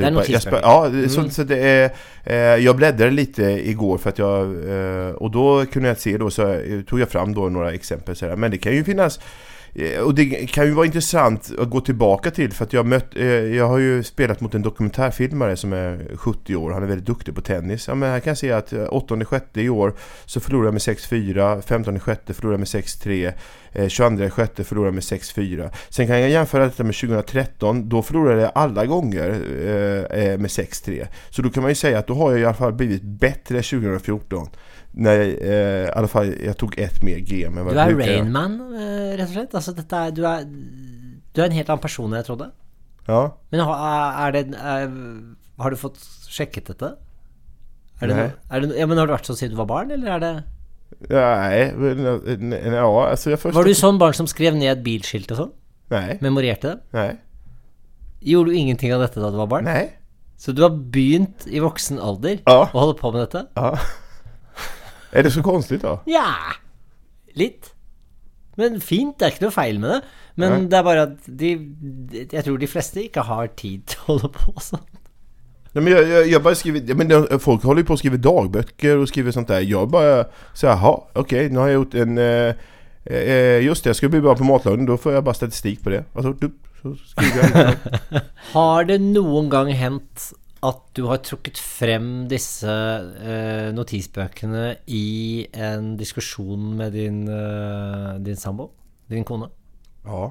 så, 1.10 1.22
mm. 1.22 1.32
så 1.32 1.44
det 1.44 1.58
är... 1.58 1.90
Eh, 2.24 2.64
jag 2.66 2.76
bläddrade 2.76 3.12
lite 3.12 3.44
igår 3.44 3.98
för 3.98 4.10
att 4.10 4.18
jag... 4.18 4.42
Eh, 4.44 5.12
och 5.12 5.32
då 5.32 5.66
kunde 5.66 5.88
jag 5.88 6.00
se 6.00 6.18
då, 6.18 6.30
så 6.30 6.54
eh, 6.54 6.82
tog 6.82 7.00
jag 7.00 7.10
fram 7.10 7.34
då 7.34 7.50
några 7.50 7.72
exempel 7.72 8.16
så 8.16 8.26
här. 8.26 8.36
Men 8.36 8.52
det 8.52 8.58
kan 8.58 8.76
ju 8.76 8.84
finnas... 8.84 9.20
eh, 9.76 10.02
Och 10.02 10.16
det 10.16 10.26
kan 10.52 10.66
ju 10.66 10.72
vara 10.72 10.86
intressant 10.86 11.52
att 11.60 11.70
gå 11.70 11.82
tillbaka 11.82 12.32
till 12.32 12.54
för 12.54 12.66
att 12.66 12.74
jag 12.74 12.86
mött, 12.86 13.16
eh, 13.16 13.26
jag 13.28 13.68
har 13.68 13.78
ju 13.78 14.04
spelat 14.04 14.42
mot 14.42 14.56
en 14.56 14.62
dokumentärfilmare 14.62 15.58
som 15.58 15.74
är 15.74 16.16
70 16.16 16.56
år, 16.56 16.72
han 16.72 16.84
är 16.84 16.88
väldigt 16.88 17.08
duktig 17.08 17.36
på 17.36 17.42
tennis. 17.42 17.88
Ja, 17.88 17.96
men 17.96 18.10
här 18.10 18.20
kan 18.20 18.32
jag 18.32 18.38
se 18.38 18.52
att 18.52 18.74
8-6 18.74 19.42
i 19.54 19.70
år 19.70 19.94
så 20.26 20.40
förlorade 20.40 20.68
jag 20.68 20.74
med 20.74 20.82
6-4, 20.82 21.62
15-6 21.62 22.34
förlorade 22.34 22.54
jag 22.54 22.60
med 22.60 22.68
6-3, 22.68 23.34
eh, 23.72 23.88
22 23.88 24.30
sjätte 24.30 24.64
förlorade 24.64 24.88
jag 24.88 24.94
med 24.94 25.04
6-4. 25.04 25.70
Sen 25.90 26.08
kan 26.08 26.22
jag 26.22 26.30
jämföra 26.30 26.66
detta 26.66 26.84
med 26.84 26.96
2013, 26.96 27.90
då 27.90 28.02
förlorade 28.02 28.42
jag 28.42 28.52
alla 28.56 28.86
gånger 28.86 29.30
eh, 29.30 30.24
eh, 30.24 30.38
med 30.38 30.50
6-3. 30.50 31.08
Så 31.30 31.42
då 31.42 31.50
kan 31.50 31.64
man 31.64 31.72
ju 31.72 31.76
säga 31.76 32.00
att 32.00 32.08
då 32.08 32.14
har 32.14 32.32
jag 32.32 32.40
i 32.40 32.46
alla 32.46 32.54
fall 32.54 32.74
blivit 32.74 33.04
bättre 33.04 33.62
2014. 33.62 34.48
När 34.92 35.20
eh, 35.20 35.86
i 35.88 35.92
alle 35.96 36.08
fall 36.10 36.32
Jeg 36.34 36.58
tok 36.58 36.78
ett 36.82 37.04
mer 37.06 37.20
game 37.20 37.62
Du 37.70 37.78
er. 37.78 37.94
Rainman, 37.94 38.56
eh, 38.74 39.12
rett 39.20 39.28
og 39.30 39.36
slett? 39.36 39.54
Altså, 39.56 39.74
er, 39.78 40.12
du, 40.18 40.24
er, 40.26 40.48
du 41.36 41.42
er 41.42 41.46
en 41.46 41.58
helt 41.60 41.70
annen 41.70 41.84
person 41.84 42.10
enn 42.10 42.18
jeg 42.18 42.26
trodde. 42.26 42.48
Ja. 43.08 43.20
Men 43.54 43.62
er 43.62 44.32
det, 44.34 44.42
er, 44.58 44.90
har 45.62 45.70
du 45.74 45.78
fått 45.78 46.02
sjekket 46.30 46.72
dette? 46.74 46.90
Er 48.02 48.08
det, 48.10 48.16
Nei. 48.18 48.26
er 48.50 48.64
det, 48.66 48.72
ja, 48.80 48.88
men 48.90 48.98
har 49.02 49.10
du 49.10 49.14
vært 49.14 49.30
sånn 49.30 49.38
siden 49.38 49.54
du 49.56 49.60
var 49.62 49.70
barn, 49.70 49.92
eller 49.92 50.16
er 50.16 50.20
det 50.24 50.34
Nei, 51.10 51.70
men, 51.78 52.54
eh, 52.56 52.68
ja, 52.74 52.86
altså 52.90 53.30
jeg 53.36 53.40
først, 53.44 53.56
Var 53.56 53.68
du 53.70 53.74
sånn 53.78 54.00
barn 54.02 54.16
som 54.18 54.28
skrev 54.30 54.56
ned 54.58 54.82
bilskilt 54.86 55.30
og 55.36 55.42
sånn? 55.44 55.52
Nei. 55.94 56.18
Memorerte 56.24 56.74
dem? 56.74 56.82
Nei. 56.98 57.10
Gjorde 58.26 58.52
du 58.52 58.58
ingenting 58.58 58.94
av 58.96 59.06
dette 59.06 59.22
da 59.22 59.30
du 59.32 59.38
var 59.40 59.50
barn? 59.52 59.70
Nei. 59.70 59.86
Så 60.40 60.54
du 60.56 60.64
har 60.66 60.72
begynt 60.74 61.46
i 61.52 61.60
voksen 61.62 62.00
alder 62.02 62.40
Ja. 62.42 62.62
å 62.72 62.78
holde 62.80 62.98
på 63.00 63.12
med 63.14 63.26
dette? 63.28 63.46
Ja. 63.56 63.74
Är 65.12 65.24
det 65.24 65.32
så 65.32 65.44
konstigt 65.44 65.82
då? 65.82 66.00
Ja, 66.06 66.34
litt. 67.34 67.74
Men 68.60 68.82
fint, 68.82 69.16
det 69.20 69.26
er 69.26 69.34
ikke 69.34 69.46
noe 69.48 69.56
feil 69.56 69.80
med 69.80 69.90
det. 69.94 70.00
Men 70.40 70.52
Nei. 70.52 70.64
det 70.72 70.78
er 70.80 70.86
bare 70.86 71.04
at 71.08 71.28
de, 71.28 71.52
de 72.12 72.24
Jeg 72.32 72.44
tror 72.46 72.58
de 72.60 72.68
fleste 72.68 73.04
ikke 73.04 73.24
har 73.28 73.52
tid 73.60 73.86
til 73.92 74.02
å 74.02 74.08
holde 74.14 74.32
på 74.36 74.56
sånn. 74.64 74.88
Nej, 75.72 75.84
men 75.84 75.94
jag, 75.94 76.08
jag, 76.10 76.28
jag 76.28 76.44
bara 76.44 76.56
skriver, 76.56 76.96
men 76.98 77.40
folk 77.40 77.64
håller 77.64 77.84
ju 77.84 77.86
på 77.86 77.94
å 77.94 78.02
skrive 78.02 78.18
dagböcker 78.18 78.98
och 78.98 79.08
skriver 79.08 79.32
sånt 79.32 79.48
där. 79.48 79.62
Jag 79.62 79.90
bara 79.90 80.26
så 80.54 80.66
jaha, 80.66 80.96
okej, 81.14 81.50
nu 81.50 81.60
har 81.60 81.68
jag 81.68 81.74
gjort 81.74 81.94
en... 81.94 82.18
Eh, 82.18 82.56
eh, 83.06 83.66
just 83.66 83.84
det, 83.84 83.90
jag 83.90 83.96
ska 83.96 84.10
bli 84.10 84.22
bra 84.22 84.36
på 84.36 84.44
matlagning, 84.44 84.86
då 84.86 84.98
får 84.98 85.14
jag 85.14 85.24
bara 85.24 85.34
statistik 85.34 85.84
på 85.84 85.90
det. 85.90 86.04
Alltså, 86.14 86.34
du, 86.34 86.52
så 86.82 86.96
skriver 86.96 87.68
jag. 88.10 88.22
Har 88.54 88.84
det 88.84 88.98
noen 88.98 89.50
gang 89.50 89.72
hendt 89.72 90.32
at 90.66 90.80
du 90.98 91.06
har 91.08 91.22
trukket 91.24 91.58
frem 91.62 92.28
disse 92.32 92.68
uh, 92.68 93.70
notisbøkene 93.76 94.64
i 94.92 95.48
en 95.56 95.94
diskusjon 96.00 96.74
med 96.80 96.92
din, 96.98 97.22
uh, 97.32 98.18
din 98.24 98.36
sambo? 98.40 98.70
Din 99.10 99.24
kone? 99.28 99.48
ja, 100.06 100.30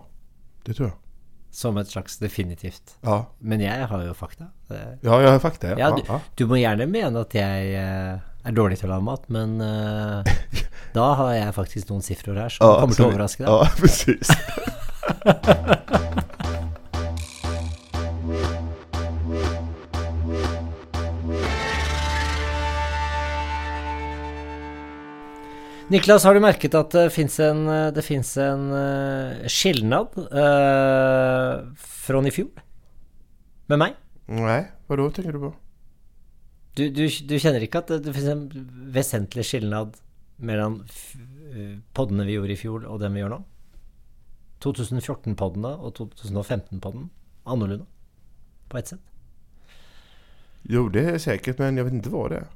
det 0.67 0.75
tror 0.77 0.91
jeg. 0.91 0.97
Som 1.59 1.79
et 1.81 1.89
slags 1.89 2.19
definitivt. 2.21 2.97
Ja, 3.03 3.23
Men 3.41 3.61
jeg 3.65 3.87
har 3.89 4.03
jo 4.05 4.13
fakta. 4.15 4.51
Det- 4.69 4.99
ja 5.03 5.21
jeg 5.25 5.31
har 5.33 5.39
fakta. 5.41 5.71
Ja. 5.73 5.77
Ja, 5.89 5.91
du, 5.97 6.03
du 6.37 6.47
må 6.51 6.59
gjerne 6.61 6.87
mene 6.93 7.25
at 7.25 7.33
jeg 7.35 7.73
uh, 7.81 8.21
er 8.45 8.53
dårlig 8.57 8.79
til 8.83 8.89
å 8.91 8.93
lage 8.95 9.07
mat, 9.09 9.25
men 9.33 9.57
da 10.95 11.07
har 11.19 11.33
jeg 11.35 11.57
faktisk 11.57 11.89
noen 11.91 12.05
sifrer 12.05 12.37
her 12.45 12.53
som 12.53 12.69
kommer 12.83 12.95
til 12.97 13.07
å 13.07 13.11
overraske 13.15 13.45
deg. 13.45 13.51
Ja, 13.51 13.69
precis. 13.81 14.29
Niklas, 25.89 26.25
har 26.29 26.37
du 26.37 26.43
merket 26.45 26.75
at 26.77 26.93
det 26.93 27.07
fins 27.15 27.39
en, 27.41 27.63
det 27.97 28.03
en 28.45 28.65
eh, 28.77 29.47
skilnad 29.49 30.19
uh, 30.21 31.65
fra 31.81 32.21
i 32.29 32.33
fjor? 32.35 32.51
Med 33.73 33.81
meg? 33.81 33.95
Nei, 34.29 34.59
hva 34.85 34.99
da 35.01 35.07
tenker 35.17 35.33
du 35.33 35.47
på? 35.47 35.51
Du, 36.77 36.83
du, 36.93 37.07
du 37.09 37.33
kjenner 37.41 37.65
ikke 37.65 37.81
at 37.81 37.89
det, 37.89 38.03
det 38.05 38.13
finnes 38.13 38.35
en 38.35 38.67
vesentlig 38.93 39.47
skilnad 39.49 39.97
mellom 40.45 40.83
eh, 40.85 41.79
poddene 41.97 42.27
vi 42.29 42.37
gjorde 42.37 42.53
i 42.53 42.59
fjor, 42.61 42.85
og 42.85 43.01
den 43.01 43.17
vi 43.17 43.23
gjør 43.23 43.33
nå? 43.39 43.39
2014-poddene 44.67 45.71
og 45.73 45.95
2015-podden 46.03 47.09
annorlunda? 47.49 47.89
På 48.69 48.77
ett 48.83 48.93
sett? 48.93 49.01
Jo, 50.69 50.85
det 50.93 51.07
er 51.15 51.19
sikkert, 51.23 51.65
men 51.65 51.81
jeg 51.81 51.89
vet 51.89 51.99
ikke 52.03 52.13
hva 52.13 52.27
det 52.35 52.43
er. 52.43 52.53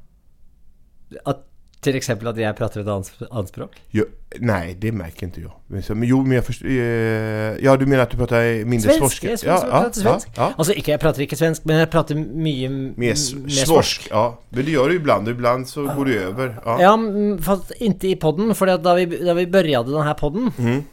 At 1.32 1.42
til 1.82 1.96
eksempel 1.98 2.28
at 2.30 2.36
jeg 2.38 2.54
prater 2.58 2.80
et 2.84 2.88
annet, 2.88 3.10
annet 3.30 3.48
språk? 3.50 3.76
Jo, 3.94 4.04
nei, 4.40 4.74
det 4.78 4.92
merker 4.94 5.26
ikke 5.28 5.42
jeg. 5.42 6.08
Jo, 6.08 6.20
men 6.22 6.36
jeg 6.38 6.44
forstår 6.46 6.68
Eh, 6.72 7.58
ja, 7.64 7.74
du 7.76 7.84
mener 7.86 8.04
at 8.04 8.12
du 8.12 8.16
prater 8.20 8.64
mindre 8.64 8.94
Svensk! 8.96 9.24
Ja, 9.44 9.56
ja, 9.66 9.80
svensk. 9.92 10.28
Ja, 10.36 10.42
ja. 10.42 10.48
Altså, 10.56 10.76
ikke, 10.78 10.92
jeg 10.94 11.00
prater 11.02 11.24
ikke 11.26 11.36
svensk, 11.40 11.66
men 11.66 11.82
jeg 11.82 11.90
prater 11.90 12.18
mye 12.18 12.68
Mer 12.96 13.14
svorsk. 13.18 14.08
Ja, 14.10 14.24
men 14.52 14.64
det 14.64 14.74
gjør 14.76 14.88
du 14.94 14.98
iblant. 15.00 15.28
Ibland 15.28 15.66
så 15.70 15.84
går 15.90 16.04
det 16.10 16.18
over. 16.28 16.54
Ja. 16.66 16.78
Ja, 16.86 17.36
fast 17.42 17.72
inte 17.80 18.08
i 18.12 18.14
podden, 18.14 18.54
for 18.54 18.66
da 18.66 18.94
vi, 18.98 19.06
da 19.18 19.34
vi 19.38 19.46
började 19.46 19.90
denne 19.92 20.14
poden, 20.18 20.32
podden, 20.32 20.52
Mm. 20.58 20.84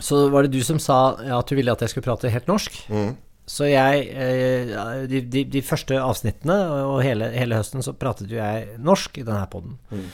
så 0.00 0.28
var 0.30 0.42
det 0.46 0.52
du 0.52 0.62
som 0.62 0.78
sa 0.78 1.16
at 1.16 1.48
du 1.48 1.56
ville 1.56 1.72
at 1.72 1.80
jeg 1.80 1.90
skulle 1.90 2.04
prate 2.06 2.30
helt 2.30 2.46
norsk. 2.46 2.76
Mm. 2.92 3.16
Så 3.48 3.70
jeg 3.70 4.08
eh, 4.12 4.72
de, 5.08 5.22
de, 5.24 5.44
de 5.48 5.64
første 5.64 5.96
avsnittene 5.96 6.56
og 6.84 7.00
hele, 7.04 7.30
hele 7.32 7.56
høsten 7.56 7.84
så 7.84 7.96
pratet 7.96 8.28
jo 8.28 8.36
jeg 8.36 8.78
norsk 8.84 9.16
i 9.20 9.24
denne 9.24 9.46
podden. 9.48 9.78
Mm. 9.88 10.08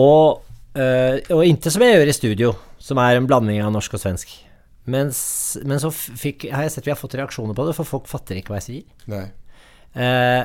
Og, 0.00 0.44
eh, 0.78 1.20
og 1.34 1.44
inntil 1.44 1.74
som 1.74 1.84
jeg 1.84 1.98
gjør 1.98 2.12
i 2.12 2.16
studio, 2.16 2.52
som 2.80 3.00
er 3.02 3.18
en 3.18 3.28
blanding 3.28 3.60
av 3.64 3.74
norsk 3.74 3.98
og 3.98 4.02
svensk. 4.02 4.32
Mens, 4.88 5.20
men 5.68 5.80
så 5.82 5.90
fikk, 5.92 6.48
har 6.48 6.64
jeg 6.64 6.78
sett 6.78 6.88
vi 6.88 6.94
har 6.94 7.00
fått 7.00 7.18
reaksjoner 7.18 7.56
på 7.56 7.68
det, 7.68 7.76
for 7.76 7.88
folk 7.88 8.08
fatter 8.08 8.40
ikke 8.40 8.54
hva 8.54 8.62
jeg 8.62 8.68
sier. 8.68 9.26
Eh, 9.92 10.44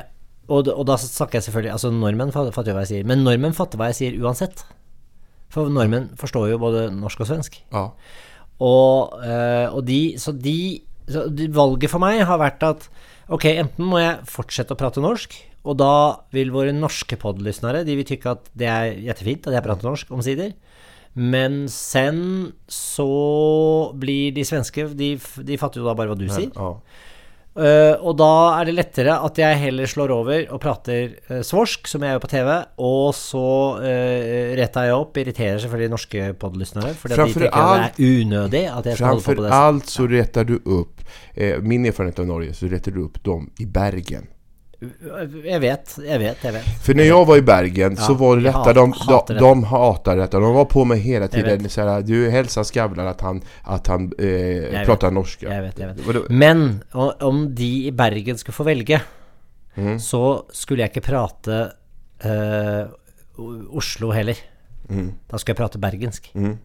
og, 0.52 0.68
og 0.68 0.84
da 0.88 0.96
snakker 1.00 1.38
jeg 1.38 1.46
selvfølgelig 1.46 1.70
Altså 1.72 1.88
nordmenn 1.94 2.32
fatter 2.34 2.68
jo 2.68 2.74
hva 2.76 2.82
jeg 2.84 2.90
sier, 2.90 3.06
men 3.08 3.22
nordmenn 3.24 3.56
fatter 3.56 3.80
hva 3.80 3.88
jeg 3.92 4.00
sier 4.00 4.18
uansett. 4.20 4.66
For 5.54 5.72
nordmenn 5.72 6.10
forstår 6.20 6.50
jo 6.52 6.60
både 6.60 6.88
norsk 6.92 7.24
og 7.24 7.30
svensk. 7.30 7.56
Ja. 7.72 7.86
Og, 8.64 9.16
eh, 9.24 9.66
og 9.72 9.86
de 9.88 10.18
Så 10.20 10.34
de 10.36 10.82
så 11.10 11.26
Valget 11.54 11.92
for 11.92 12.02
meg 12.02 12.22
har 12.26 12.40
vært 12.40 12.64
at 12.66 12.86
ok, 13.32 13.48
enten 13.54 13.88
må 13.88 14.00
jeg 14.00 14.22
fortsette 14.30 14.74
å 14.74 14.78
prate 14.78 15.02
norsk, 15.04 15.36
og 15.64 15.78
da 15.80 15.92
vil 16.34 16.52
våre 16.52 16.74
norske 16.76 17.16
podlyssnere 17.16 17.86
De 17.88 17.94
vil 17.96 18.04
tykke 18.04 18.34
at 18.34 18.50
det 18.52 18.68
er 18.68 18.98
jättefint 19.06 19.46
at 19.48 19.56
jeg 19.56 19.64
prater 19.64 19.88
norsk, 19.88 20.10
omsider. 20.12 20.52
Men 21.14 21.64
sen 21.70 22.52
så 22.68 23.08
blir 23.96 24.34
de 24.34 24.42
svenske 24.44 24.88
De, 24.98 25.14
de 25.16 25.58
fatter 25.60 25.80
jo 25.80 25.86
da 25.86 25.94
bare 25.96 26.10
hva 26.12 26.18
du 26.18 26.26
sier. 26.28 26.50
Ja. 26.52 26.72
Eh, 27.54 27.94
og 28.02 28.16
da 28.18 28.30
er 28.58 28.66
det 28.66 28.74
lettere 28.74 29.14
at 29.22 29.38
jeg 29.38 29.60
heller 29.60 29.86
slår 29.86 30.10
over 30.10 30.48
og 30.50 30.58
prater 30.62 31.12
uh, 31.30 31.38
svorsk, 31.46 31.86
som 31.86 32.02
jeg 32.02 32.16
gjør 32.16 32.22
på 32.24 32.30
TV, 32.32 32.50
og 32.82 33.12
så 33.14 33.44
uh, 33.78 34.54
retter 34.58 34.88
jeg 34.88 34.96
opp, 34.98 35.20
irriterer 35.22 35.62
selvfølgelig 35.62 35.92
norske 35.92 36.26
podlystnere, 36.42 36.94
fordi 36.98 37.14
de 37.14 37.28
tenker 37.28 37.48
alt- 37.54 37.94
det 38.00 38.08
er 38.08 38.24
unødig 38.24 38.64
at 38.72 38.90
jeg 38.90 38.98
skal 38.98 39.12
holde 39.12 39.22
på 39.22 39.30
på 39.30 39.44
det. 39.44 39.52
Framfor 39.52 39.70
alt 39.70 39.94
så 39.94 40.08
retter 40.10 40.50
du 40.50 40.56
opp 40.80 41.04
eh, 41.34 41.56
min 41.62 41.86
erfarenhet 41.86 42.24
av 42.24 42.30
Norge, 42.32 42.54
så 42.58 42.70
retter 42.72 42.94
du 42.94 43.04
opp 43.06 43.22
dem 43.22 43.46
i 43.62 43.66
Bergen. 43.70 44.26
Jeg 45.44 45.60
vet, 45.60 45.98
jeg 46.06 46.18
vet, 46.18 46.44
jeg 46.44 46.52
vet. 46.52 46.64
För 46.82 46.94
när 46.94 47.04
jag 47.04 47.24
var 47.24 47.36
i 47.36 47.42
Bergen 47.42 47.96
så 47.96 48.14
var 48.14 48.36
det 48.36 48.42
jag 48.42 48.54
detta, 48.54 48.68
hat- 48.70 48.74
de, 48.74 48.92
hatar 48.92 49.26
de, 49.26 49.34
detta. 49.34 49.46
de 49.48 49.64
hatar 49.64 50.16
detta. 50.16 50.40
De 50.40 50.54
var 50.54 50.64
på 50.64 50.84
mig 50.84 50.98
hela 50.98 51.28
tiden. 51.28 51.68
Så 51.68 51.80
här, 51.80 52.02
du 52.02 52.30
hälsar 52.30 52.64
Skavlan 52.64 53.06
att 53.08 53.20
han, 53.20 53.42
att 53.62 53.86
han 53.86 54.12
eh, 54.18 54.26
vet. 54.26 54.86
pratar 54.86 55.10
norska. 55.10 55.46
Jeg 55.54 55.62
vet, 55.62 55.78
jeg 55.78 55.88
vet. 55.88 56.28
Men 56.30 56.80
om 57.20 57.54
de 57.54 57.86
i 57.86 57.90
Bergen 57.92 58.38
skulle 58.38 58.54
få 58.54 58.64
velge, 58.64 59.00
Mm. 59.76 59.98
så 60.00 60.44
skulle 60.52 60.82
jeg 60.82 60.90
ikke 60.94 61.00
prate 61.06 61.70
eh, 62.24 62.86
Oslo 63.74 64.10
heller. 64.14 64.38
Mm. 64.88 65.08
Da 65.30 65.38
skulle 65.38 65.52
jeg 65.54 65.56
prate 65.56 65.78
bergensk. 65.82 66.30
Mm. 66.34 66.58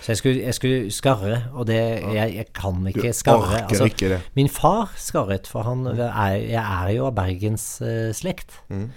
Så 0.00 0.12
jeg 0.12 0.16
skulle, 0.16 0.42
jeg 0.42 0.54
skulle 0.54 0.90
skarre, 0.90 1.42
og 1.52 1.66
det, 1.66 1.76
jeg, 2.14 2.34
jeg 2.36 2.46
kan 2.56 2.86
ikke 2.86 3.12
skarre. 3.12 3.62
Altså, 3.68 3.84
ikke. 3.90 4.20
Min 4.36 4.48
far 4.48 4.92
skarret, 4.96 5.46
for 5.46 5.62
han 5.62 5.86
er, 5.86 6.34
jeg 6.36 6.60
er 6.64 6.92
jo 6.96 7.06
av 7.10 7.14
Bergens 7.18 7.66
Uh, 7.82 8.10
slekt. 8.16 8.60
Mm. 8.70 8.90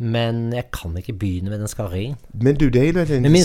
Men 0.00 0.52
jeg 0.56 0.70
kan 0.72 0.94
ikke 0.96 1.12
begynne 1.12 1.50
med 1.52 1.58
den 1.60 1.68
skarringen. 1.68 2.16
Men 2.32 2.56
du, 2.56 2.68
det 2.72 2.80
er 2.96 3.04
jo 3.04 3.20
Men 3.20 3.32
min 3.32 3.44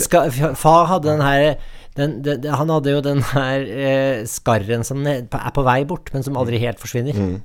far 0.55 0.85
hadde 0.87 1.09
den 1.09 1.21
her 1.21 1.55
den, 1.97 2.23
den, 2.23 2.43
den- 2.43 2.53
Han 2.53 2.69
hadde 2.69 2.91
jo 2.91 3.01
den 3.03 3.21
her 3.33 3.59
eh, 3.67 4.21
skarren 4.25 4.83
som 4.87 5.03
er 5.07 5.25
på 5.29 5.63
vei 5.67 5.83
bort, 5.83 6.13
men 6.13 6.23
som 6.23 6.37
aldri 6.37 6.57
helt 6.63 6.79
forsvinner. 6.79 7.13
Mm. 7.13 7.41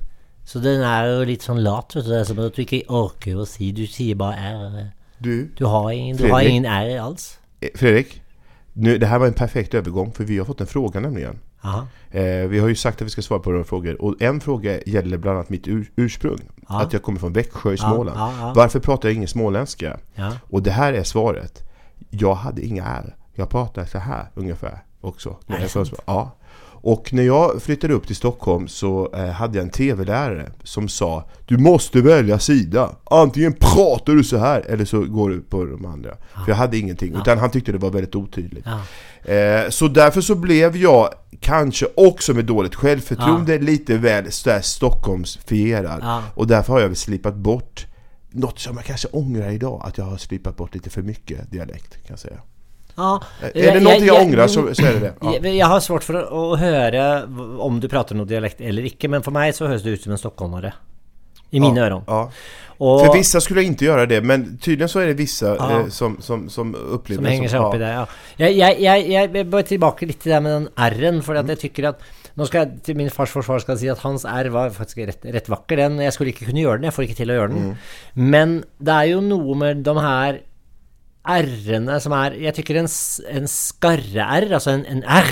Så 0.47 0.59
den 0.63 0.81
er 0.81 1.05
jo 1.11 1.25
litt 1.27 1.43
sånn 1.43 1.59
lat, 1.61 1.91
vet 1.95 2.05
du. 2.07 2.09
Det 2.09 2.19
er 2.21 2.23
som 2.29 2.39
at 2.39 2.55
du 2.55 2.61
ikke 2.63 2.81
orker 2.87 3.35
å 3.43 3.45
si 3.45 3.71
Du 3.75 3.83
sier 3.85 4.15
bare 4.15 4.39
R. 4.39 4.87
Du, 5.21 5.49
Du 5.59 5.65
har 5.67 5.91
ingen, 5.91 6.15
du 6.17 6.29
har 6.31 6.41
ingen 6.47 6.65
R 6.65 6.95
alls. 7.03 7.37
eh, 7.61 7.69
Fredrik. 7.75 8.21
Nu, 8.73 8.97
det 8.97 9.05
här 9.05 9.19
var 9.19 9.27
en 9.27 9.33
perfekt 9.33 9.73
övergång 9.73 10.11
för 10.11 10.23
vi 10.23 10.37
har 10.37 10.45
fått 10.45 10.61
en 10.61 10.67
fråga 10.67 10.99
nämligen. 10.99 11.39
Eh, 12.11 12.47
vi 12.47 12.59
har 12.59 12.67
ju 12.67 12.75
sagt 12.75 13.01
att 13.01 13.05
vi 13.05 13.09
ska 13.09 13.21
svara 13.21 13.39
på 13.39 13.49
några 13.49 13.63
frågor 13.63 14.01
och 14.01 14.21
en 14.21 14.39
fråga 14.39 14.79
gäller 14.85 15.17
bland 15.17 15.37
annat 15.37 15.49
mitt 15.49 15.67
ur, 15.67 15.91
ursprung. 15.95 16.39
Aha. 16.67 16.81
Att 16.81 16.93
jag 16.93 17.01
kommer 17.01 17.19
från 17.19 17.33
Växjö 17.33 17.73
i 17.73 17.77
Småland. 17.77 18.17
Aha. 18.19 18.53
Varför 18.55 18.79
pratar 18.79 19.09
jag 19.09 19.15
ingen 19.15 19.27
småländska? 19.27 19.99
Aha. 20.17 20.33
Och 20.49 20.63
det 20.63 20.71
här 20.71 20.93
är 20.93 21.03
svaret. 21.03 21.63
Jag 22.09 22.35
hade 22.35 22.65
inga 22.65 22.85
R. 22.85 23.15
Jag 23.33 23.49
pratar 23.49 23.85
så 23.85 23.97
här 23.97 24.25
ungefär 24.33 24.83
också. 25.01 25.37
Nej, 25.47 25.69
ja. 26.05 26.31
Och 26.83 27.13
när 27.13 27.23
jag 27.23 27.61
flyttade 27.61 27.93
upp 27.93 28.07
till 28.07 28.15
Stockholm 28.15 28.67
så 28.67 29.13
eh, 29.13 29.25
hade 29.25 29.57
jag 29.57 29.65
en 29.65 29.71
TV-lärare 29.71 30.51
som 30.63 30.89
sa 30.89 31.29
Du 31.45 31.57
måste 31.57 32.01
välja 32.01 32.39
sida. 32.39 32.95
Antingen 33.03 33.53
pratar 33.53 34.13
du 34.13 34.23
så 34.23 34.37
här 34.37 34.61
eller 34.61 34.85
så 34.85 35.01
går 35.01 35.29
du 35.29 35.41
på 35.41 35.65
de 35.65 35.85
andra. 35.85 36.17
För 36.33 36.51
jag 36.51 36.55
hade 36.55 36.77
ingenting. 36.77 37.15
Utan 37.15 37.37
han 37.37 37.51
tyckte 37.51 37.71
det 37.71 37.77
var 37.77 37.89
väldigt 37.89 38.15
otydligt. 38.15 38.65
Ja. 38.65 39.33
Eh, 39.33 39.69
så 39.69 39.87
därför 39.87 40.21
så 40.21 40.35
blev 40.35 40.77
jag 40.77 41.09
kanske 41.39 41.87
också 41.95 42.33
med 42.33 42.45
dåligt 42.45 42.75
självförtroende 42.75 43.59
lite 43.59 43.97
väl 43.97 44.31
sådär 44.31 44.61
Stockholmsfierad. 44.61 45.99
Ja. 46.01 46.23
Och 46.35 46.47
därför 46.47 46.73
har 46.73 46.79
jag 46.79 46.87
väl 46.87 46.95
slipat 46.95 47.35
bort 47.35 47.87
något 48.29 48.59
som 48.59 48.75
jag 48.75 48.85
kanske 48.85 49.07
ångrar 49.07 49.49
idag. 49.49 49.81
Att 49.85 49.97
jag 49.97 50.05
har 50.05 50.17
slipat 50.17 50.57
bort 50.57 50.73
lite 50.73 50.89
för 50.89 51.01
mycket 51.01 51.51
dialekt 51.51 51.93
kan 51.93 52.07
jag 52.07 52.19
säga. 52.19 52.37
Ja, 52.97 53.11
er 53.51 53.77
det 53.77 53.81
noe 53.81 53.95
jeg, 53.95 54.03
jeg, 54.03 54.07
jeg 54.11 54.25
angrer, 54.27 54.51
så, 54.51 54.65
så 54.75 54.85
er 54.87 54.97
det 54.97 55.03
det. 55.07 55.11
Ja. 55.21 55.35
Jeg, 55.37 55.55
jeg 55.57 55.71
har 55.73 55.83
svårt 55.83 56.07
for 56.07 56.19
å, 56.21 56.45
å 56.51 56.59
høre 56.61 57.05
om 57.63 57.79
du 57.81 57.87
prater 57.91 58.17
noe 58.17 58.29
dialekt 58.29 58.61
eller 58.61 58.87
ikke, 58.91 59.11
men 59.11 59.25
for 59.25 59.35
meg 59.35 59.55
så 59.57 59.69
høres 59.69 59.85
det 59.85 59.95
ut 59.95 60.07
som 60.07 60.15
en 60.15 60.21
stockholmare. 60.21 60.75
I 61.51 61.59
mine 61.59 61.81
ja, 61.81 61.89
øron. 61.89 62.05
Ja. 62.07 62.21
Og, 62.81 63.03
for 63.03 63.13
visse 63.13 63.37
skulle 63.43 63.61
ikke 63.67 63.85
gjøre 63.85 64.05
göra 64.05 64.09
det, 64.09 64.21
men 64.25 64.45
tydeligvis 64.57 64.95
så 64.95 65.01
er 65.03 65.11
det 65.11 65.17
visse 65.19 65.45
Ja. 65.45 65.67
eh, 65.81 65.89
som, 65.93 66.15
som, 66.23 66.47
som 66.49 66.71
upplever 66.73 67.19
som 67.21 67.27
henger 67.29 67.51
seg 67.51 67.65
opp 67.65 67.75
i 67.75 67.81
det, 67.81 67.91
ja. 67.91 68.05
Jeg, 68.39 69.45
bare 69.51 69.67
tilbake 69.67 70.07
litt 70.09 70.21
til 70.23 70.33
det 70.33 70.39
med 70.41 70.55
den 70.55 70.67
R-en, 70.75 71.21
for 71.21 71.37
jeg 71.37 71.61
tykker 71.67 71.93
at 71.93 72.09
Nå 72.39 72.45
skal 72.47 72.61
jeg 72.63 72.77
til 72.87 72.95
min 72.95 73.09
fars 73.11 73.27
forsvar 73.35 73.59
skal 73.59 73.75
jeg 73.75 73.81
si 73.81 73.89
at 73.91 73.99
hans 74.05 74.23
R 74.23 74.47
var 74.55 74.69
faktisk 74.71 75.01
rett, 75.03 75.25
rett 75.35 75.49
vakker, 75.51 75.81
den. 75.81 75.97
Jeg 75.99 76.13
skulle 76.15 76.31
ikke 76.31 76.45
kunne 76.47 76.61
gjøre 76.63 76.79
den, 76.79 76.87
jeg 76.87 76.95
får 76.95 77.03
ikke 77.03 77.17
til 77.17 77.33
å 77.33 77.35
gjøre 77.35 77.51
den. 77.51 77.73
Men 78.15 78.53
det 78.79 78.93
er 78.95 79.09
jo 79.09 79.17
noe 79.25 79.57
med 79.59 79.81
de 79.83 79.95
her 79.99 80.39
R-ene 81.27 81.99
som 82.01 82.13
er 82.17 82.33
Jeg 82.41 82.55
tykker 82.57 82.79
en, 82.81 82.87
en 83.29 83.47
skarre-R, 83.47 84.47
altså 84.53 84.71
en, 84.77 84.85
en 84.89 85.03
R, 85.05 85.31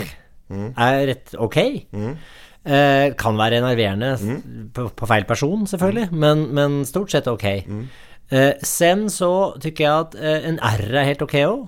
er 0.77 0.99
rett 1.09 1.33
ok. 1.37 1.57
Eh, 2.69 3.13
kan 3.17 3.37
være 3.39 3.57
enerverende 3.61 4.11
mm. 4.19 4.69
på, 4.75 4.89
på 4.97 5.07
feil 5.09 5.25
person, 5.25 5.65
selvfølgelig, 5.67 6.09
men, 6.11 6.47
men 6.53 6.79
stort 6.85 7.11
sett 7.13 7.27
ok. 7.31 7.45
Eh, 8.29 8.53
sen 8.61 9.07
så 9.09 9.31
tykker 9.61 9.85
jeg 9.85 9.99
at 10.05 10.17
eh, 10.19 10.47
en 10.49 10.59
R 10.61 10.83
er 11.01 11.07
helt 11.07 11.21
ok 11.25 11.35
òg. 11.47 11.67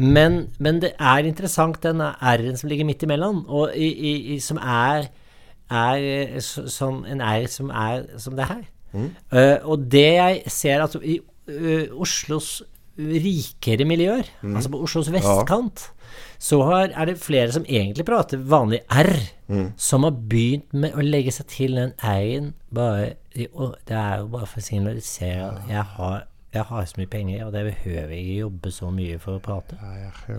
Men, 0.00 0.36
men 0.58 0.78
det 0.80 0.94
er 0.96 1.26
interessant 1.28 1.82
den 1.82 2.00
R-en 2.00 2.56
som 2.56 2.70
ligger 2.70 2.86
midt 2.88 3.02
imellom, 3.04 3.42
og 3.48 3.74
i, 3.76 3.88
i, 3.90 4.12
i, 4.34 4.38
som 4.40 4.56
er, 4.62 5.10
er 5.70 5.96
eh, 6.06 6.38
så- 6.40 6.68
sånn 6.72 7.02
en 7.10 7.20
R 7.20 7.48
som 7.52 7.70
er 7.70 8.06
som 8.18 8.36
det 8.38 8.46
her. 8.48 8.62
Uh, 9.30 9.58
og 9.70 9.84
det 9.92 10.06
jeg 10.16 10.40
ser 10.50 10.80
at 10.82 10.96
i 10.98 11.20
uh, 11.20 11.84
Oslos 12.02 12.62
rikere 13.24 13.84
miljøer, 13.88 14.28
altså 14.44 14.70
på 14.72 14.80
Oslos 14.86 15.10
vestkant, 15.14 15.86
så 16.40 16.62
har, 16.64 16.90
er 16.96 17.04
det 17.10 17.18
flere 17.20 17.52
som 17.52 17.64
egentlig 17.68 18.04
prater 18.08 18.40
vanlig 18.40 18.80
R, 18.90 19.10
som 19.76 20.04
har 20.06 20.14
begynt 20.30 20.72
med 20.72 20.94
å 20.96 21.04
legge 21.04 21.32
seg 21.34 21.46
til 21.50 21.74
den 21.78 21.92
R-en 21.98 22.52
bare 22.70 23.14
Det 23.34 23.46
er 23.94 24.20
jo 24.22 24.26
bare 24.32 24.46
for 24.46 24.58
å 24.58 24.64
signalisere 24.64 25.44
at 25.50 25.68
jeg 25.70 25.82
har, 25.96 26.24
jeg 26.54 26.64
har 26.70 26.86
så 26.90 26.98
mye 26.98 27.10
penger, 27.12 27.44
og 27.46 27.52
det 27.54 27.62
behøver 27.68 28.14
jeg 28.14 28.24
ikke 28.24 28.40
jobbe 28.40 28.72
så 28.74 28.90
mye 28.90 29.18
for 29.22 29.38
å 29.38 29.42
prate. 29.44 29.76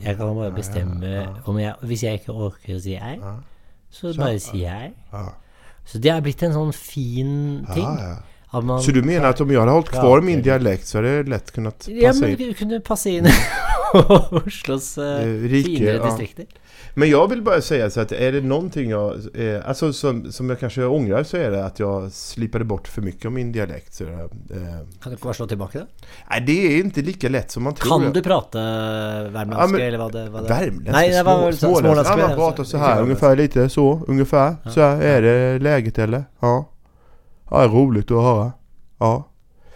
Jeg 0.04 0.18
kan 0.20 0.34
bare 0.36 0.52
bestemme 0.52 1.14
om 1.48 1.60
jeg 1.62 1.76
Hvis 1.88 2.04
jeg 2.04 2.20
ikke 2.20 2.36
orker 2.50 2.76
å 2.76 2.82
si 2.84 2.98
R, 3.00 3.22
så 3.92 4.12
bare 4.18 4.40
sier 4.44 4.68
jeg. 4.68 4.92
Ja. 5.14 5.24
Så 5.86 6.00
det 6.04 6.12
er 6.12 6.22
blitt 6.24 6.44
en 6.44 6.54
sånn 6.56 6.74
fin 6.76 7.32
ting. 7.74 7.88
Ja, 7.88 8.12
ja. 8.12 8.18
At 8.54 8.64
man 8.66 8.82
Så 8.82 8.92
du 8.92 9.02
mener 9.02 9.26
att 9.26 9.42
om 9.42 9.52
jag 9.52 9.60
hade 9.60 9.72
hållit 9.72 9.90
kvar 9.90 10.22
min 10.22 10.42
dialekt 10.42 10.88
så 10.88 10.98
hade 10.98 11.24
det 11.24 11.30
lätt 11.30 11.52
kunnat 11.52 11.88
Ja, 11.92 12.14
men 12.14 12.30
in? 12.30 12.36
du 12.38 12.54
kunne 12.54 12.80
passe 12.80 13.10
inn 13.10 13.28
Oslos 14.46 14.98
eh, 14.98 15.04
Eh, 15.06 15.26
rike, 15.42 15.70
finere 15.70 15.96
ja. 15.96 16.06
distrikter. 16.06 16.46
Men 16.94 17.10
jag 17.10 17.28
vill 17.30 17.42
bara 17.42 17.62
säga 17.62 17.90
så 17.90 18.00
att 18.02 18.12
är 18.12 18.32
det 18.32 18.42
någonting 18.42 18.90
jag, 18.90 19.14
eh, 19.34 19.62
alltså 19.70 19.94
som, 19.94 20.32
som 20.32 20.50
jag 20.50 20.60
kanske 20.60 20.86
ångrar 20.86 21.24
så 21.24 21.38
är 21.38 21.52
det 21.52 21.66
att 21.66 21.80
jag 21.80 22.12
slipade 22.12 22.66
bort 22.66 22.88
för 22.88 23.02
mycket 23.02 23.26
av 23.26 23.32
min 23.32 23.52
dialekt. 23.52 23.94
Så, 23.94 24.04
eh, 24.04 24.10
Kan 24.10 24.28
du 25.04 25.12
ikke 25.12 25.24
bare 25.24 25.34
slå 25.34 25.48
tilbake 25.48 25.78
det? 25.78 25.86
nej, 26.30 26.42
det 26.48 26.52
är 26.76 26.80
inte 26.80 27.02
lika 27.02 27.30
lätt 27.30 27.52
som 27.52 27.64
man 27.64 27.74
tror. 27.76 27.90
Kan 28.02 28.14
du 28.14 28.22
prate 28.22 28.58
värmländska 28.58 29.62
Ja, 29.62 29.68
men- 29.68 29.82
eller 29.82 29.98
vad 29.98 30.12
det, 30.14 30.30
vad 30.30 30.44
det 30.44 30.50
Värmländska, 30.50 30.92
Nej, 30.92 31.10
det 31.10 31.24
var 31.24 31.52
små, 31.52 31.76
småländska. 31.76 32.14
Ja, 32.20 32.28
man 32.28 32.36
prater 32.36 32.36
pratar 32.38 32.64
så- 32.64 32.78
här 32.78 33.02
ungefär 33.02 33.36
lite 33.36 33.70
så, 33.70 34.02
ungefär. 34.08 34.56
Så 34.70 34.82
här, 34.82 35.02
är 35.02 35.22
det 35.22 35.60
läget 35.60 36.00
eller? 36.00 36.24
Ja. 36.40 36.68
Ja, 37.52 37.68
roligt 37.68 38.12
att 38.12 38.24
höra. 38.24 38.52
Ja. 39.00 39.28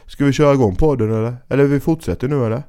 Ska 0.08 0.26
vi 0.26 0.34
köra 0.34 0.54
igång 0.54 0.76
podden 0.76 1.12
eller? 1.12 1.38
Eller 1.50 1.64
vi 1.64 1.80
fortsätter 1.80 2.28
nu 2.28 2.46
eller? 2.46 2.64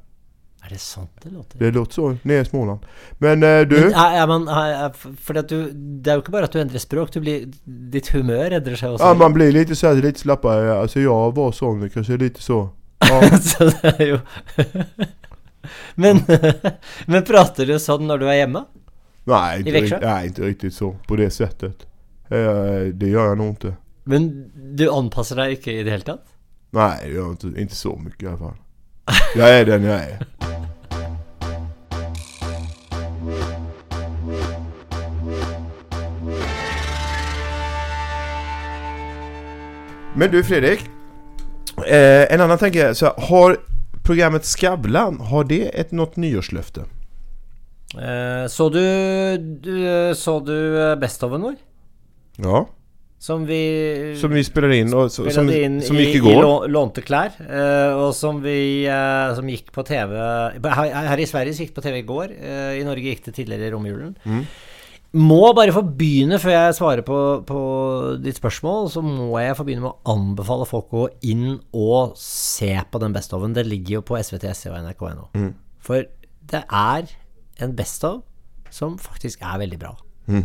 Er 0.67 0.69
det 0.71 0.79
sant 0.79 1.11
det 1.23 1.31
låter? 1.31 1.59
Det 1.59 1.71
låter 1.71 1.95
sånn 1.95 2.17
nede 2.23 2.43
i 2.43 2.45
Småland. 2.45 2.87
Men 3.19 3.43
uh, 3.43 3.61
du? 3.61 3.77
Men, 3.81 3.93
ja, 3.95 4.25
men, 4.27 4.49
er, 4.49 4.73
er, 4.87 4.97
for 4.99 5.39
du, 5.39 5.55
det 6.03 6.11
er 6.11 6.19
jo 6.19 6.25
ikke 6.25 6.35
bare 6.35 6.49
at 6.49 6.57
du 6.57 6.59
endrer 6.59 6.83
språk, 6.83 7.13
du 7.15 7.21
blir, 7.23 7.45
ditt 7.93 8.11
humør 8.11 8.57
endrer 8.59 8.75
seg 8.81 8.97
også. 8.97 9.07
Ja, 9.07 9.15
man 9.21 9.37
blir 9.37 9.55
litt 9.55 9.71
så 9.79 9.95
litt 9.95 10.19
slappere. 10.19 10.75
Altså, 10.75 11.05
jeg 11.05 11.37
var 11.39 11.55
sånn, 11.55 11.87
kanskje 11.95 12.19
litt 12.25 12.43
så. 12.43 12.65
Ja. 13.07 13.21
Så 13.53 13.69
det 13.69 13.91
er 13.93 14.07
jo 14.09 14.19
men, 16.03 16.23
men 17.13 17.27
prater 17.29 17.69
du 17.69 17.77
sånn 17.79 18.09
når 18.09 18.25
du 18.25 18.27
er 18.27 18.41
hjemme? 18.41 18.65
Nei, 19.31 19.61
ikke, 19.61 19.69
I 19.69 19.75
Växjö? 19.77 19.99
Nei, 20.03 20.21
ikke 20.33 20.51
riktig 20.51 20.73
så. 20.75 20.91
På 21.07 21.19
det 21.21 21.29
settet. 21.37 21.87
Eh, 22.27 22.89
det 22.91 23.13
gjør 23.13 23.31
jeg 23.31 23.39
nå 23.39 23.53
inte. 23.53 23.77
Men 24.09 24.51
du 24.77 24.87
anpasser 24.87 25.35
deg 25.41 25.57
ikke 25.57 25.73
i 25.75 25.83
det 25.83 25.91
hele 25.91 26.07
tatt? 26.07 26.29
Nej, 26.71 27.01
ikke 27.03 27.15
gör 27.15 27.31
inte, 27.31 27.47
inte 27.57 27.75
så 27.75 27.97
mycket 27.97 28.23
i 28.23 28.27
alla 28.27 28.39
fall. 28.39 28.57
Jag 29.37 29.51
är 29.51 29.65
den 29.65 29.83
jag 29.83 30.01
är. 30.01 30.27
Men 40.15 40.31
du 40.31 40.45
Fredrik. 40.45 40.81
Eh, 41.87 42.33
en 42.33 42.41
annan 42.41 42.59
tanke 42.59 42.95
så 42.95 43.07
har 43.07 43.57
programmet 44.05 44.45
Skavlan, 44.45 45.21
har 45.21 45.45
det 45.45 45.81
ett 45.81 45.93
något 45.93 46.17
nyårslöfte? 46.17 46.81
Eh, 47.95 48.49
så 48.49 48.69
du, 48.69 49.39
du 49.39 50.15
Så 50.15 50.41
du 50.41 50.91
eh, 50.91 50.97
Bestoven 50.97 51.41
vår? 51.41 51.55
Ja. 52.37 52.69
Som 53.27 53.43
vi 53.49 53.61
Som 54.21 54.35
vi 54.37 54.45
spiller 54.47 54.77
inn, 54.77 54.93
og 54.95 55.11
så, 55.11 55.25
som, 55.35 55.49
inn 55.51 55.81
som 55.83 55.99
i, 55.99 56.05
gick 56.07 56.21
i 56.21 56.35
lå, 56.37 56.53
lånte 56.71 57.03
klær. 57.03 57.35
eh, 57.43 57.97
og 57.99 58.13
som 58.15 58.39
vi 58.45 58.85
eh, 58.87 59.35
Som 59.35 59.51
gikk 59.51 59.73
på 59.75 59.83
TV 59.89 60.15
her, 60.63 60.95
her 61.11 61.23
i 61.23 61.27
Sverige 61.27 61.57
gikk 61.57 61.73
det 61.73 61.81
på 61.81 61.87
TV 61.89 62.01
i 62.05 62.07
går. 62.07 62.37
eh, 62.39 62.73
I 62.79 62.87
Norge 62.87 63.11
gikk 63.11 63.25
det 63.27 63.35
tidligere 63.41 63.67
i 63.67 63.75
romjulen. 63.75 64.15
Mm. 64.25 64.45
Må 65.17 65.41
bare 65.57 65.73
få 65.73 65.81
begynne, 65.97 66.37
før 66.43 66.53
jeg 66.53 66.75
svarer 66.77 67.05
på, 67.07 67.19
på 67.49 67.61
ditt 68.21 68.37
spørsmål, 68.37 68.91
så 68.93 69.01
må 69.07 69.31
jeg 69.41 69.57
få 69.57 69.65
begynne 69.65 69.87
med 69.87 69.95
å 69.95 70.13
anbefale 70.13 70.67
folk 70.69 70.91
å 70.93 71.05
gå 71.07 71.07
inn 71.31 71.55
og 71.73 72.17
se 72.21 72.73
på 72.91 73.01
den 73.01 73.15
Bestoven. 73.17 73.55
Det 73.57 73.65
ligger 73.65 74.01
jo 74.01 74.03
på 74.11 74.19
SVT, 74.21 74.51
og 74.69 74.77
NRK.no. 74.83 75.29
Mm. 75.39 75.55
For 75.87 76.05
det 76.53 76.63
er 76.69 77.09
en 77.65 77.73
Bestov 77.79 78.21
som 78.75 78.99
faktisk 79.01 79.47
er 79.47 79.63
veldig 79.63 79.79
bra. 79.81 79.95
Mm. 80.29 80.45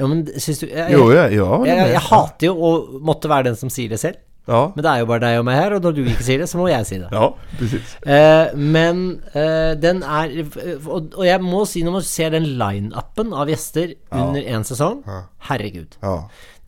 Ja, 0.00 0.06
men 0.10 0.24
syns 0.42 0.58
du 0.58 0.66
jeg, 0.66 0.90
Jo, 0.90 1.06
ja, 1.14 1.28
ja, 1.30 1.48
jeg, 1.64 1.76
jeg, 1.78 1.90
jeg 1.94 2.04
hater 2.08 2.48
jo 2.48 2.54
å 2.58 2.70
måtte 3.04 3.30
være 3.30 3.50
den 3.52 3.58
som 3.58 3.70
sier 3.70 3.92
det 3.92 4.00
selv. 4.02 4.18
Ja, 4.44 4.66
Men 4.74 4.84
det 4.84 4.90
er 4.90 4.98
jo 5.00 5.06
bare 5.08 5.22
deg 5.22 5.38
og 5.40 5.44
meg 5.48 5.56
her, 5.56 5.72
og 5.72 5.86
når 5.86 5.94
du 5.96 6.00
ikke 6.04 6.24
sier 6.26 6.42
det, 6.42 6.48
så 6.50 6.58
må 6.60 6.66
jeg 6.68 6.84
si 6.84 6.98
det. 7.00 7.06
ja, 7.14 7.28
precis. 7.56 7.94
Eh, 8.04 8.50
men 8.60 8.98
eh, 9.32 9.70
den 9.80 10.02
er 10.04 10.34
og, 10.42 11.14
og 11.14 11.22
jeg 11.24 11.40
må 11.40 11.62
si, 11.70 11.80
når 11.86 11.96
man 11.96 12.04
ser 12.04 12.34
den 12.34 12.50
line-upen 12.60 13.32
av 13.32 13.48
gjester 13.48 13.94
under 14.12 14.44
én 14.44 14.66
sesong 14.68 15.00
Herregud. 15.48 15.96
Ja. 16.02 16.18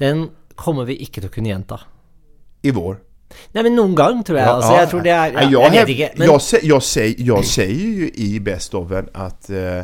Den 0.01 0.31
kommer 0.57 0.89
vi 0.89 0.97
ikke 1.05 1.21
til 1.21 1.29
å 1.29 1.35
kunne 1.35 1.53
gjenta. 1.53 1.83
I 2.65 2.73
vår. 2.73 2.97
Nei, 3.53 3.63
men 3.63 3.75
noen 3.75 3.95
gang, 3.99 4.21
tror 4.25 4.39
jeg. 4.39 4.49
altså, 4.49 4.73
jeg 4.77 4.89
tror 4.91 5.01
det 5.03 5.11
er 5.11 5.33
ja, 5.33 5.47
jag, 5.51 5.75
Jeg 5.75 5.87
vet 5.87 5.89
ikke. 5.95 6.11
Men 6.17 6.27
jag, 6.27 6.41
jag, 6.63 6.83
säger, 6.83 7.15
jag 7.19 7.45
säger 7.45 7.75
ju 7.75 8.11
i 8.15 8.41
Best 8.41 8.75
ofen 8.75 9.09
att, 9.13 9.51
eh, 9.51 9.79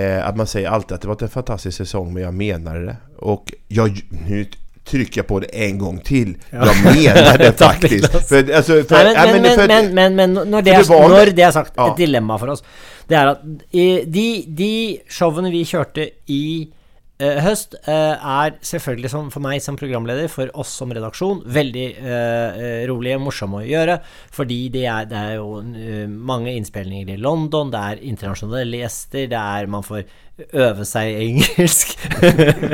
eh, 0.00 0.26
att 0.28 0.36
man 0.36 0.46
säger 0.46 0.68
alltid 0.68 0.94
att 0.94 1.00
det 1.02 1.08
var 1.08 1.22
en 1.22 1.28
fantastisk 1.28 1.76
säsong 1.76 2.14
men 2.14 2.22
jag 2.22 2.34
menade 2.34 2.86
det. 2.86 2.96
Och 3.18 3.52
jag, 3.68 4.00
nu 4.28 4.46
trycker 4.84 5.22
på 5.22 5.40
det 5.40 5.46
en 5.46 5.78
gång 5.78 5.98
till. 5.98 6.36
Jag 6.50 6.84
menar 6.84 7.38
det 7.38 7.52
faktisk. 7.58 8.12
For, 8.12 8.52
altså, 8.52 8.82
for, 8.84 8.94
Nei, 8.94 9.32
men, 9.32 9.42
men, 9.42 9.56
men 9.56 9.68
men, 9.68 9.94
men, 9.94 10.34
men, 10.34 10.50
når, 10.50 10.62
det 10.62 10.86
for 10.86 10.94
er, 10.94 11.08
det 11.08 11.08
når 11.18 11.32
det 11.36 11.42
er 11.42 11.50
sagt, 11.50 11.72
Ja. 11.76 11.90
et 11.90 11.98
dilemma 11.98 12.38
for 12.38 12.54
oss, 12.54 12.62
det 13.08 13.16
er 13.18 13.26
at 13.34 13.42
i, 13.72 13.86
de, 14.06 14.26
de 14.58 14.70
showene 15.10 15.50
vi 15.50 15.64
kjørte 15.66 16.06
i 16.30 16.42
eh, 16.62 16.70
høst, 17.16 17.74
eh, 17.88 18.12
er 18.12 18.58
selvfølgelig 18.60 19.08
som 19.08 19.30
for 19.32 19.40
meg 19.40 19.62
som 19.64 19.78
programleder, 19.80 20.28
for 20.28 20.50
oss 20.58 20.74
som 20.76 20.90
redaksjon, 20.92 21.40
veldig 21.48 21.86
eh, 21.96 22.82
rolig 22.90 23.14
og 23.16 23.22
morsom 23.24 23.56
å 23.56 23.62
gjøre. 23.64 23.98
Fordi 24.36 24.58
det 24.74 24.84
er, 24.84 25.08
det 25.08 25.16
er 25.16 25.38
jo 25.38 25.62
eh, 25.62 26.04
mange 26.06 26.52
innspillinger 26.52 27.14
i 27.14 27.20
London, 27.20 27.72
det 27.72 27.80
er 27.80 28.04
internasjonale 28.10 28.82
gjester, 28.82 29.30
det 29.32 29.40
er 29.40 29.72
man 29.72 29.86
får 29.86 30.04
øve 30.52 30.84
seg 30.84 31.16
engelsk. 31.24 31.96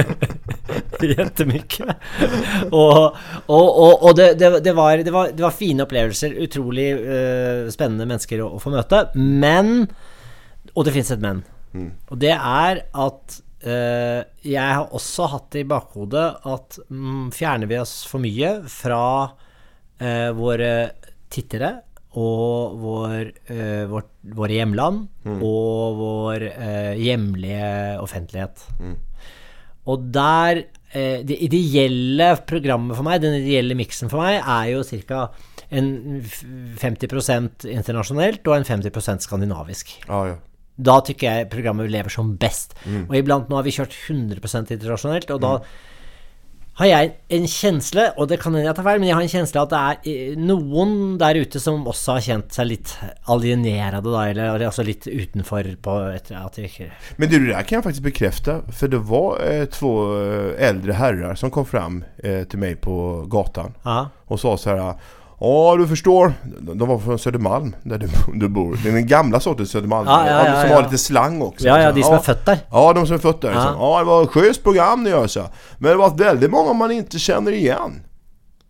Jettemye. 1.12 1.94
Og, 2.72 3.14
og, 3.46 3.68
og, 3.68 3.94
og 4.02 4.16
det, 4.18 4.28
det, 4.40 4.50
det, 4.64 4.74
var, 4.74 4.96
det, 4.98 5.14
var, 5.14 5.30
det 5.30 5.46
var 5.46 5.54
fine 5.54 5.86
opplevelser. 5.86 6.34
Utrolig 6.42 6.88
eh, 6.90 7.70
spennende 7.74 8.08
mennesker 8.10 8.42
å, 8.42 8.52
å 8.56 8.62
få 8.62 8.74
møte. 8.74 9.04
Men 9.14 9.86
Og 10.74 10.86
det 10.86 10.94
fins 10.94 11.14
et 11.14 11.22
men. 11.22 11.42
Og 12.10 12.18
det 12.20 12.34
er 12.34 12.82
at 12.90 13.38
eh, 13.38 13.51
jeg 13.62 14.74
har 14.74 14.88
også 14.90 15.28
hatt 15.30 15.54
i 15.60 15.62
bakhodet 15.68 16.24
at 16.50 16.78
mm, 16.90 17.30
fjerner 17.30 17.70
vi 17.70 17.78
oss 17.78 18.00
for 18.10 18.22
mye 18.24 18.56
fra 18.66 19.02
eh, 20.02 20.30
våre 20.34 20.72
tittere 21.32 21.72
og 22.20 22.76
vår, 22.82 23.30
eh, 23.48 23.84
vårt, 23.88 24.10
våre 24.36 24.58
hjemland 24.58 25.06
og 25.32 25.96
vår 25.96 26.44
eh, 26.50 26.92
hjemlige 27.00 27.70
offentlighet. 28.02 28.66
Og 29.88 30.04
der 30.14 30.64
eh, 30.92 31.24
Det 31.24 31.38
ideelle 31.40 32.36
programmet 32.46 32.96
for 32.96 33.06
meg, 33.06 33.22
den 33.22 33.40
ideelle 33.40 33.74
miksen 33.78 34.12
for 34.12 34.20
meg, 34.20 34.42
er 34.44 34.74
jo 34.74 34.84
ca. 35.08 35.30
en 35.70 36.20
50% 36.76 37.66
internasjonelt 37.72 38.46
og 38.46 38.58
en 38.58 38.68
50% 38.68 39.24
skandinavisk. 39.24 39.96
Ja, 40.08 40.24
ja. 40.34 40.40
Da 40.76 41.00
tykker 41.04 41.28
jeg 41.28 41.50
programmet 41.52 41.90
lever 41.92 42.12
som 42.12 42.36
best. 42.40 42.76
Og 43.08 43.16
iblant 43.18 43.50
nå 43.50 43.58
har 43.58 43.66
vi 43.66 43.74
kjørt 43.74 43.96
100% 44.08 44.72
internasjonalt, 44.76 45.30
og 45.34 45.42
da 45.42 45.56
har 46.80 46.88
jeg 46.88 47.10
en 47.36 47.46
kjensle, 47.50 48.06
og 48.16 48.30
det 48.30 48.38
kan 48.40 48.54
hende 48.54 48.64
jeg 48.64 48.76
tar 48.78 48.86
feil, 48.86 49.00
men 49.02 49.10
jeg 49.10 49.16
har 49.18 49.26
en 49.26 49.32
kjensle 49.32 49.60
at 49.60 49.72
det 49.72 49.80
er 49.80 50.08
eh, 50.08 50.38
noen 50.40 50.94
der 51.20 51.36
ute 51.44 51.60
som 51.60 51.84
også 51.88 52.16
har 52.16 52.24
kjent 52.24 52.56
seg 52.56 52.70
litt 52.70 52.94
alienerade, 53.28 54.08
da, 54.08 54.22
eller 54.30 54.64
altså 54.70 54.84
litt 54.86 55.04
utenfor 55.04 55.68
på 55.84 55.96
etter 56.14 56.38
at 56.40 56.56
ikke 56.62 56.88
Men 57.20 57.28
du, 57.28 57.36
det 57.42 57.52
der 57.52 57.68
kan 57.68 57.78
jeg 57.78 57.86
faktisk 57.90 58.06
bekrefte, 58.08 58.58
for 58.72 58.92
det 58.92 59.02
var 59.10 59.42
eh, 59.44 59.66
to 59.72 59.92
eldre 60.56 60.96
herrer 60.96 61.36
som 61.36 61.52
kom 61.52 61.68
fram 61.68 62.06
eh, 62.24 62.46
til 62.48 62.64
meg 62.64 62.80
på 62.80 63.26
gatan. 63.32 63.76
og 64.26 64.40
sa 64.40 64.56
så 64.56 64.70
här 64.70 64.94
Ja, 65.44 65.76
du 65.78 65.86
förstår. 65.86 66.32
De 66.60 66.88
var 66.88 66.98
från 66.98 67.18
Södermalm, 67.18 67.76
där 67.82 67.98
du, 67.98 68.08
du 68.34 68.48
bor. 68.48 68.78
Det 68.82 68.88
är 68.88 68.92
den 68.92 69.06
gamla 69.06 69.40
sortens 69.40 69.70
Södermalm. 69.70 70.08
Ja, 70.08 70.26
ja, 70.26 70.46
ja, 70.46 70.62
som 70.62 70.70
har 70.70 70.82
lite 70.82 70.98
slang 70.98 71.42
också. 71.42 71.66
Ja, 71.66 71.82
ja, 71.82 71.92
de 71.92 72.02
som 72.02 72.14
är 72.14 72.44
der. 72.44 72.58
Ja, 72.70 72.92
de 72.92 73.06
som 73.06 73.16
är 73.16 73.40
där. 73.40 73.50
Ja. 73.50 73.50
Ja. 73.54 73.76
ja, 73.78 73.98
det 73.98 74.04
var 74.04 74.22
ett 74.22 74.28
schysst 74.28 74.62
program 74.62 75.04
ni 75.04 75.10
gör 75.10 75.26
så. 75.26 75.44
Men 75.78 75.90
det 75.90 75.96
var 75.96 76.16
väldigt 76.16 76.50
många 76.50 76.72
man 76.72 76.90
inte 76.90 77.18
känner 77.18 77.52
igen. 77.52 78.02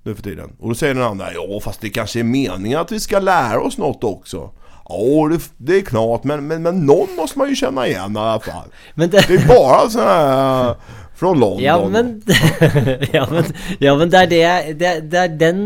Nu 0.02 0.14
för 0.14 0.22
tiden. 0.22 0.50
Och 0.60 0.68
då 0.68 0.74
säger 0.74 0.94
den 0.94 1.02
andra, 1.02 1.32
ja 1.32 1.60
fast 1.60 1.80
det 1.80 1.90
kanske 1.90 2.20
är 2.20 2.24
meningen 2.24 2.80
att 2.80 2.92
vi 2.92 3.00
ska 3.00 3.18
lära 3.18 3.60
oss 3.60 3.78
något 3.78 4.04
också. 4.04 4.50
Ja, 4.88 5.28
det, 5.30 5.40
det 5.56 5.76
är 5.76 5.82
klart, 5.82 6.24
men, 6.24 6.46
men, 6.46 6.62
men 6.62 6.86
någon 6.86 7.16
måste 7.16 7.38
man 7.38 7.48
ju 7.48 7.56
känna 7.56 7.86
igen 7.86 8.16
i 8.16 8.18
alla 8.18 8.40
fall. 8.40 8.68
Men 8.94 9.10
det, 9.10 9.24
Det 9.28 9.34
är 9.34 9.48
bara 9.48 9.90
sådana 9.90 10.10
här 10.10 10.74
från 11.22 11.40
London. 11.40 11.62
Ja, 11.62 11.76
men, 11.88 12.12
ja, 13.16 13.26
men, 13.30 13.50
ja, 13.78 13.94
men 13.98 14.10
det 14.10 14.22
er 14.24 14.30
det 14.30 14.40
jeg 14.40 14.78
Det, 14.80 14.92
det 15.12 15.20
er 15.20 15.34
den, 15.38 15.60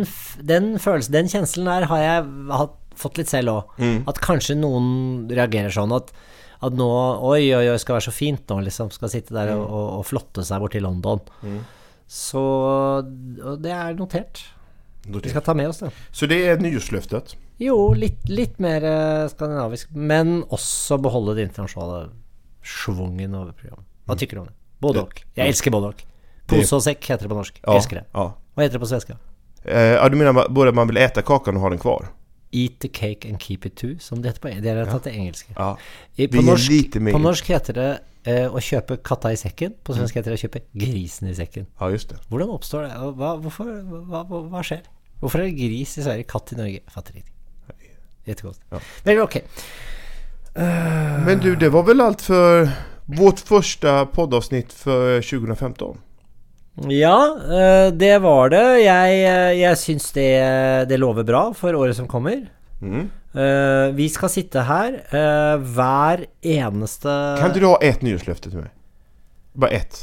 den 0.53 0.67
følelsen, 0.83 1.15
den 1.17 1.31
kjenslen 1.33 1.71
der, 1.71 1.87
har 1.89 2.03
jeg 2.03 2.27
hatt, 2.61 2.75
fått 2.97 3.21
litt 3.21 3.33
selv 3.33 3.55
òg. 3.55 3.79
At 4.11 4.21
kanskje 4.25 4.59
noen 4.61 4.91
reagerer 5.33 5.73
sånn 5.73 5.95
at, 5.97 6.13
at 6.65 6.77
nå 6.77 6.91
Oi, 7.31 7.41
oi, 7.57 7.65
oi, 7.73 7.79
skal 7.81 7.97
være 7.97 8.09
så 8.11 8.15
fint 8.15 8.45
nå, 8.53 8.61
liksom. 8.69 8.93
Skal 8.93 9.13
sitte 9.13 9.37
der 9.37 9.55
og, 9.55 9.65
og, 9.65 9.89
og 10.01 10.05
flotte 10.11 10.45
seg 10.45 10.61
bort 10.61 10.77
til 10.77 10.85
London. 10.85 11.25
Så 12.07 12.45
og 13.01 13.65
det 13.65 13.73
er 13.75 13.97
notert. 13.97 14.45
Vi 15.07 15.31
skal 15.31 15.45
ta 15.47 15.55
med 15.57 15.71
oss 15.71 15.81
det. 15.81 15.93
Så 16.13 16.29
det 16.29 16.43
er 16.51 16.61
nyårslöftet. 16.61 17.37
Jo, 17.63 17.79
litt, 17.97 18.27
litt 18.29 18.59
mer 18.61 18.85
eh, 18.85 19.25
skandinavisk, 19.33 19.95
men 19.97 20.43
også 20.53 20.99
beholde 21.01 21.39
det 21.39 21.47
internasjonale 21.49 22.11
schwungen 22.67 23.37
over 23.39 23.57
programmet. 23.57 23.87
Hva 24.07 24.17
tykker 24.19 24.37
du 24.37 24.43
om 24.45 24.49
det? 24.51 24.57
Både 24.81 25.03
og. 25.07 25.23
Jeg 25.37 25.49
elsker 25.49 25.71
både 25.71 25.87
og. 25.95 26.03
Pose 26.47 26.77
og 26.77 26.83
sekk 26.85 27.05
heter 27.11 27.27
det 27.27 27.31
på 27.33 27.39
norsk. 27.39 27.61
Ja, 27.63 27.75
Elsker 27.77 27.97
det. 28.01 28.05
ja. 28.15 28.27
Hva 28.55 28.63
heter 28.63 28.79
det 28.79 28.81
på 28.81 28.89
svenska? 28.91 29.17
Eh, 29.65 29.97
ja, 29.97 30.09
du 30.09 30.17
menar 30.17 30.49
både 30.49 30.69
att 30.69 30.75
man 30.75 30.87
vill 30.87 30.97
äta 30.97 31.23
kakan 31.23 31.57
och 31.57 31.63
ha 31.63 31.71
den 31.71 31.79
kvar? 31.79 32.07
Eat 32.53 32.79
the 32.81 32.89
cake 32.89 33.29
and 33.29 33.43
keep 33.43 33.59
it 33.67 33.77
too, 33.77 33.99
som 33.99 34.23
det 34.23 34.29
heter 34.29 34.41
på 34.41 34.49
Det 34.49 34.69
har 34.71 34.77
jeg 34.77 34.89
tatt 34.89 35.05
det 35.05 35.13
engelske. 35.13 35.53
Ja. 35.57 35.77
På, 36.33 36.43
norsk, 36.43 36.71
lite 36.71 37.01
mer- 37.01 37.13
på 37.13 37.19
norsk 37.19 37.49
heter 37.51 37.75
det 37.75 37.89
eh, 38.25 38.47
å 38.55 38.61
kjøpe 38.63 38.97
katta 39.03 39.33
i 39.33 39.37
sekken. 39.37 39.75
På 39.85 39.95
svensk 39.97 40.15
heter 40.15 40.31
det 40.31 40.39
å 40.39 40.43
kjøpe 40.47 40.63
grisen 40.73 41.29
i 41.29 41.35
sekken. 41.35 41.67
ja, 41.81 41.91
just 41.91 42.09
det. 42.09 42.21
Hvordan 42.31 42.49
oppstår 42.55 42.87
det? 42.87 42.93
Hva, 43.19 43.33
hvorfor, 43.43 43.73
hva, 44.07 44.23
hva, 44.31 44.43
hva 44.55 44.63
skjer? 44.63 44.87
Hvorfor 45.21 45.41
er 45.43 45.51
det 45.51 45.57
gris 45.59 45.99
i 45.99 46.03
Sverige, 46.07 46.25
katt 46.31 46.53
i 46.53 46.57
Norge? 46.57 46.81
Fatter 46.95 47.17
ikke. 47.19 47.33
Jättekonstigt. 48.27 48.67
Ja. 48.71 48.81
Men, 49.05 49.21
okay. 49.23 49.43
uh, 50.59 51.27
Men 51.27 51.39
du, 51.39 51.57
det 51.57 51.69
var 51.69 51.83
väl 51.83 52.01
allt 52.01 52.23
för 52.23 52.69
vårt 53.07 53.39
första 53.41 54.07
poddavsnitt 54.07 54.73
för 54.73 55.23
2015? 55.23 55.99
Ja, 56.89 57.39
eh, 57.43 57.93
det 57.93 58.19
var 58.19 58.51
det. 58.53 58.81
Jeg, 58.85 59.21
eh, 59.25 59.53
jeg 59.63 59.79
syns 59.81 60.11
det, 60.13 60.33
det 60.91 60.99
lover 61.01 61.25
bra 61.25 61.47
for 61.57 61.75
året 61.75 61.97
som 61.97 62.09
kommer. 62.09 62.43
Mm. 62.83 63.07
Eh, 63.37 63.95
vi 63.97 64.09
skal 64.13 64.33
sitte 64.33 64.67
her 64.69 64.99
eh, 65.09 65.55
hver 65.61 66.27
eneste 66.45 67.15
Kan 67.41 67.55
du 67.57 67.65
ha 67.65 67.79
ett 67.81 68.05
nyhetsløfte 68.05 68.51
til 68.51 68.61
meg? 68.61 68.75
Bare 69.57 69.81
ett. 69.81 70.03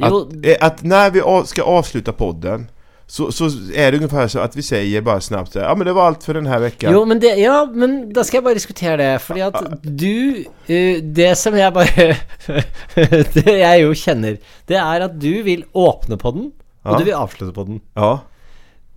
At, 0.00 0.32
at 0.64 0.80
når 0.82 1.12
vi 1.14 1.20
skal 1.20 1.68
avslutte 1.68 1.68
avsluta 1.76 2.12
podden 2.16 2.64
så, 3.06 3.32
så 3.32 3.44
är 3.74 3.90
det 3.92 3.96
ungefär 3.96 4.28
så 4.28 4.38
att 4.38 4.56
vi 4.56 4.62
säger 4.62 5.00
bara 5.00 5.20
snabbt 5.20 5.54
ja 5.54 5.74
men 5.74 5.86
det 5.86 5.92
var 5.92 6.06
allt 6.06 6.24
för 6.24 6.34
den 6.34 6.46
här 6.46 6.58
veckan. 6.58 6.92
Jo, 6.92 7.04
men 7.04 7.20
det, 7.20 7.26
ja, 7.26 7.68
men 7.74 8.12
da 8.12 8.24
skal 8.24 8.38
jeg 8.38 8.44
bare 8.44 8.54
diskutere 8.54 8.96
det. 8.96 9.18
Fordi 9.22 9.40
at 9.40 9.58
du 9.82 10.44
eh, 10.66 11.02
Det 11.02 11.34
som 11.38 11.56
jeg 11.56 11.72
bare 11.72 12.16
Det 13.34 13.56
jeg 13.58 13.82
jo 13.82 13.92
kjenner, 13.94 14.38
det 14.68 14.76
er 14.80 15.04
at 15.08 15.18
du 15.20 15.42
vil 15.42 15.64
åpne 15.74 16.16
på 16.16 16.30
den, 16.30 16.52
og 16.84 16.92
Ja. 16.92 16.98
du 16.98 17.04
vil 17.04 17.14
avslutte 17.14 17.52
på 17.54 17.64
den. 17.64 17.80
Ja. 17.96 18.16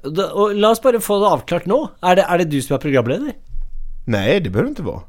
Da, 0.03 0.29
og 0.33 0.55
la 0.55 0.69
oss 0.71 0.79
bare 0.83 0.99
få 1.03 1.19
det 1.19 1.27
avklart 1.31 1.67
nå. 1.67 1.77
Er 2.03 2.15
det, 2.15 2.25
er 2.29 2.37
det 2.37 2.49
du 2.51 2.61
som 2.61 2.75
er 2.75 2.83
programleder? 2.83 3.31
Nej, 4.07 4.39
det 4.39 4.49
behöver 4.51 4.67
det 4.69 4.69
inte 4.77 4.83
vara. 4.87 5.01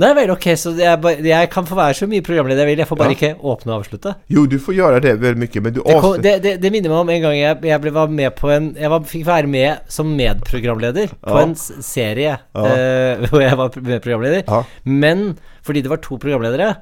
Nei 0.00 0.08
vel, 0.16 0.30
ok, 0.32 0.46
så 0.56 0.70
jeg, 0.78 1.18
jeg 1.28 1.48
kan 1.52 1.66
få 1.68 1.76
være 1.76 1.96
så 1.98 2.06
mye 2.08 2.22
programleder 2.24 2.64
jeg 2.64 2.70
vil. 2.70 2.80
Jeg 2.80 2.88
får 2.88 2.96
bare 2.96 3.12
Ja. 3.12 3.16
ikke 3.18 3.30
åpne 3.52 3.74
og 3.74 3.82
avslutte. 3.82 4.14
Jo, 4.32 4.46
du 4.48 4.56
får 4.62 4.76
gjøre 4.78 5.00
det 5.04 5.12
veldig 5.20 5.40
mye, 5.42 5.62
men 5.66 5.74
du 5.76 5.80
Det, 5.84 5.96
kom, 6.00 6.14
det, 6.24 6.32
det, 6.46 6.52
det 6.62 6.70
minner 6.72 6.88
meg 6.94 7.02
om 7.02 7.10
en 7.12 7.20
gang 7.26 7.36
jeg, 7.36 7.58
jeg 7.68 7.80
ble, 7.84 7.92
var 7.92 8.08
med 8.08 8.32
på 8.38 8.48
en 8.54 8.70
Jeg 8.80 8.88
var, 8.88 9.04
fikk 9.04 9.26
være 9.28 9.50
med 9.52 9.92
som 9.92 10.14
medprogramleder 10.16 11.12
på 11.20 11.36
Ja. 11.36 11.42
en 11.44 11.54
serie 11.56 12.38
Ja. 12.40 12.64
uh, 12.64 13.26
hvor 13.28 13.44
jeg 13.44 13.58
var 13.60 13.76
medprogramleder. 13.76 14.64
Men 14.88 15.36
fordi 15.62 15.82
det 15.84 15.90
var 15.92 16.00
to 16.02 16.16
programledere, 16.18 16.72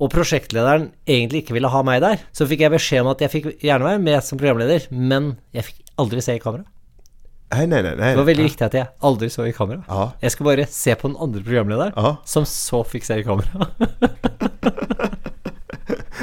og 0.00 0.08
prosjektlederen 0.14 0.86
egentlig 1.06 1.42
ikke 1.42 1.52
ville 1.58 1.68
ha 1.68 1.82
meg 1.84 2.00
der, 2.00 2.22
så 2.32 2.46
fikk 2.48 2.62
jeg 2.64 2.72
beskjed 2.72 3.02
om 3.02 3.10
at 3.12 3.20
jeg 3.26 3.30
fikk 3.34 3.48
gjerne 3.60 3.84
være 3.84 4.00
med 4.00 4.22
som 4.24 4.38
programleder, 4.40 4.86
men 4.94 5.34
jeg 5.52 5.66
fikk 5.66 5.82
aldri 6.00 6.22
se 6.24 6.38
i 6.38 6.40
kamera. 6.40 6.64
Nej, 7.50 7.66
nei, 7.66 7.80
nei, 7.82 7.94
nei, 7.98 8.10
Det 8.12 8.16
var 8.20 8.26
veldig 8.28 8.44
viktig 8.46 8.62
at 8.64 8.74
jeg 8.78 8.86
aldri 9.02 9.28
så 9.30 9.42
i 9.48 9.52
kamera. 9.52 9.82
Ja. 9.88 10.10
Jeg 10.22 10.30
skulle 10.30 10.52
bare 10.56 10.66
se 10.70 10.94
på 10.94 11.08
den 11.08 11.16
andre 11.20 11.40
programlederen, 11.42 11.92
Ja. 11.96 12.16
som 12.24 12.44
så 12.46 12.84
fikk 12.86 13.04
se 13.04 13.18
i 13.18 13.22
kamera. 13.26 13.66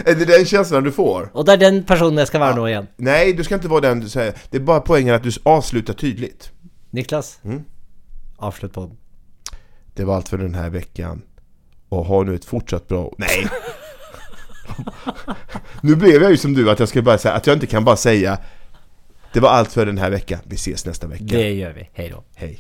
er 0.08 0.16
det 0.16 0.28
den 0.28 0.46
følelsen 0.46 0.84
du 0.84 0.92
får? 0.92 1.30
og 1.34 1.46
det 1.46 1.54
er 1.54 1.58
den 1.70 1.84
personen 1.84 2.18
jeg 2.18 2.28
skal 2.28 2.40
være 2.42 2.56
nå 2.56 2.66
igjen. 2.70 2.88
Nei, 3.04 3.32
du 3.36 3.44
skal 3.44 3.58
ikke 3.60 3.70
være 3.74 3.90
den 3.90 4.00
du 4.06 4.10
sier. 4.10 4.32
Det 4.52 4.62
er 4.62 4.66
bare 4.66 4.82
poenget 4.88 5.16
at 5.20 5.24
du 5.24 5.32
avslutter 5.46 5.94
tydligt. 5.94 6.52
Niklas, 6.94 7.40
Mm. 7.44 7.66
avslutt 8.40 8.72
på 8.74 8.82
den. 8.88 8.98
Det 9.98 10.08
var 10.08 10.16
alt 10.16 10.30
for 10.30 10.38
denne 10.38 10.56
här 10.58 10.72
Og 11.90 12.00
Och 12.00 12.06
ha 12.06 12.24
nå 12.24 12.34
et 12.34 12.46
fortsatt 12.46 12.88
bra... 12.88 13.10
Nei! 13.18 13.48
nu 15.84 15.96
ble 15.96 16.10
jeg 16.12 16.22
jo 16.22 16.38
som 16.38 16.54
du, 16.54 16.70
at 16.70 16.80
jeg 16.80 16.88
skal 16.88 17.04
bare 17.04 17.18
si 17.18 17.28
at 17.30 17.48
jeg 17.48 17.56
ikke 17.56 17.68
kan 17.68 17.86
bare 17.86 17.98
säga 17.98 18.38
det 19.34 19.40
var 19.40 19.50
alt 19.50 19.74
for 19.74 19.86
denne 19.86 20.02
här. 20.02 20.22
Vi 20.44 20.56
ses 20.56 20.86
neste 20.86 21.08
vecka. 21.08 21.26
Det 21.28 21.52
gjør 21.52 21.74
vi. 21.74 21.90
Hej 21.94 22.10
då. 22.10 22.24
Hej. 22.36 22.60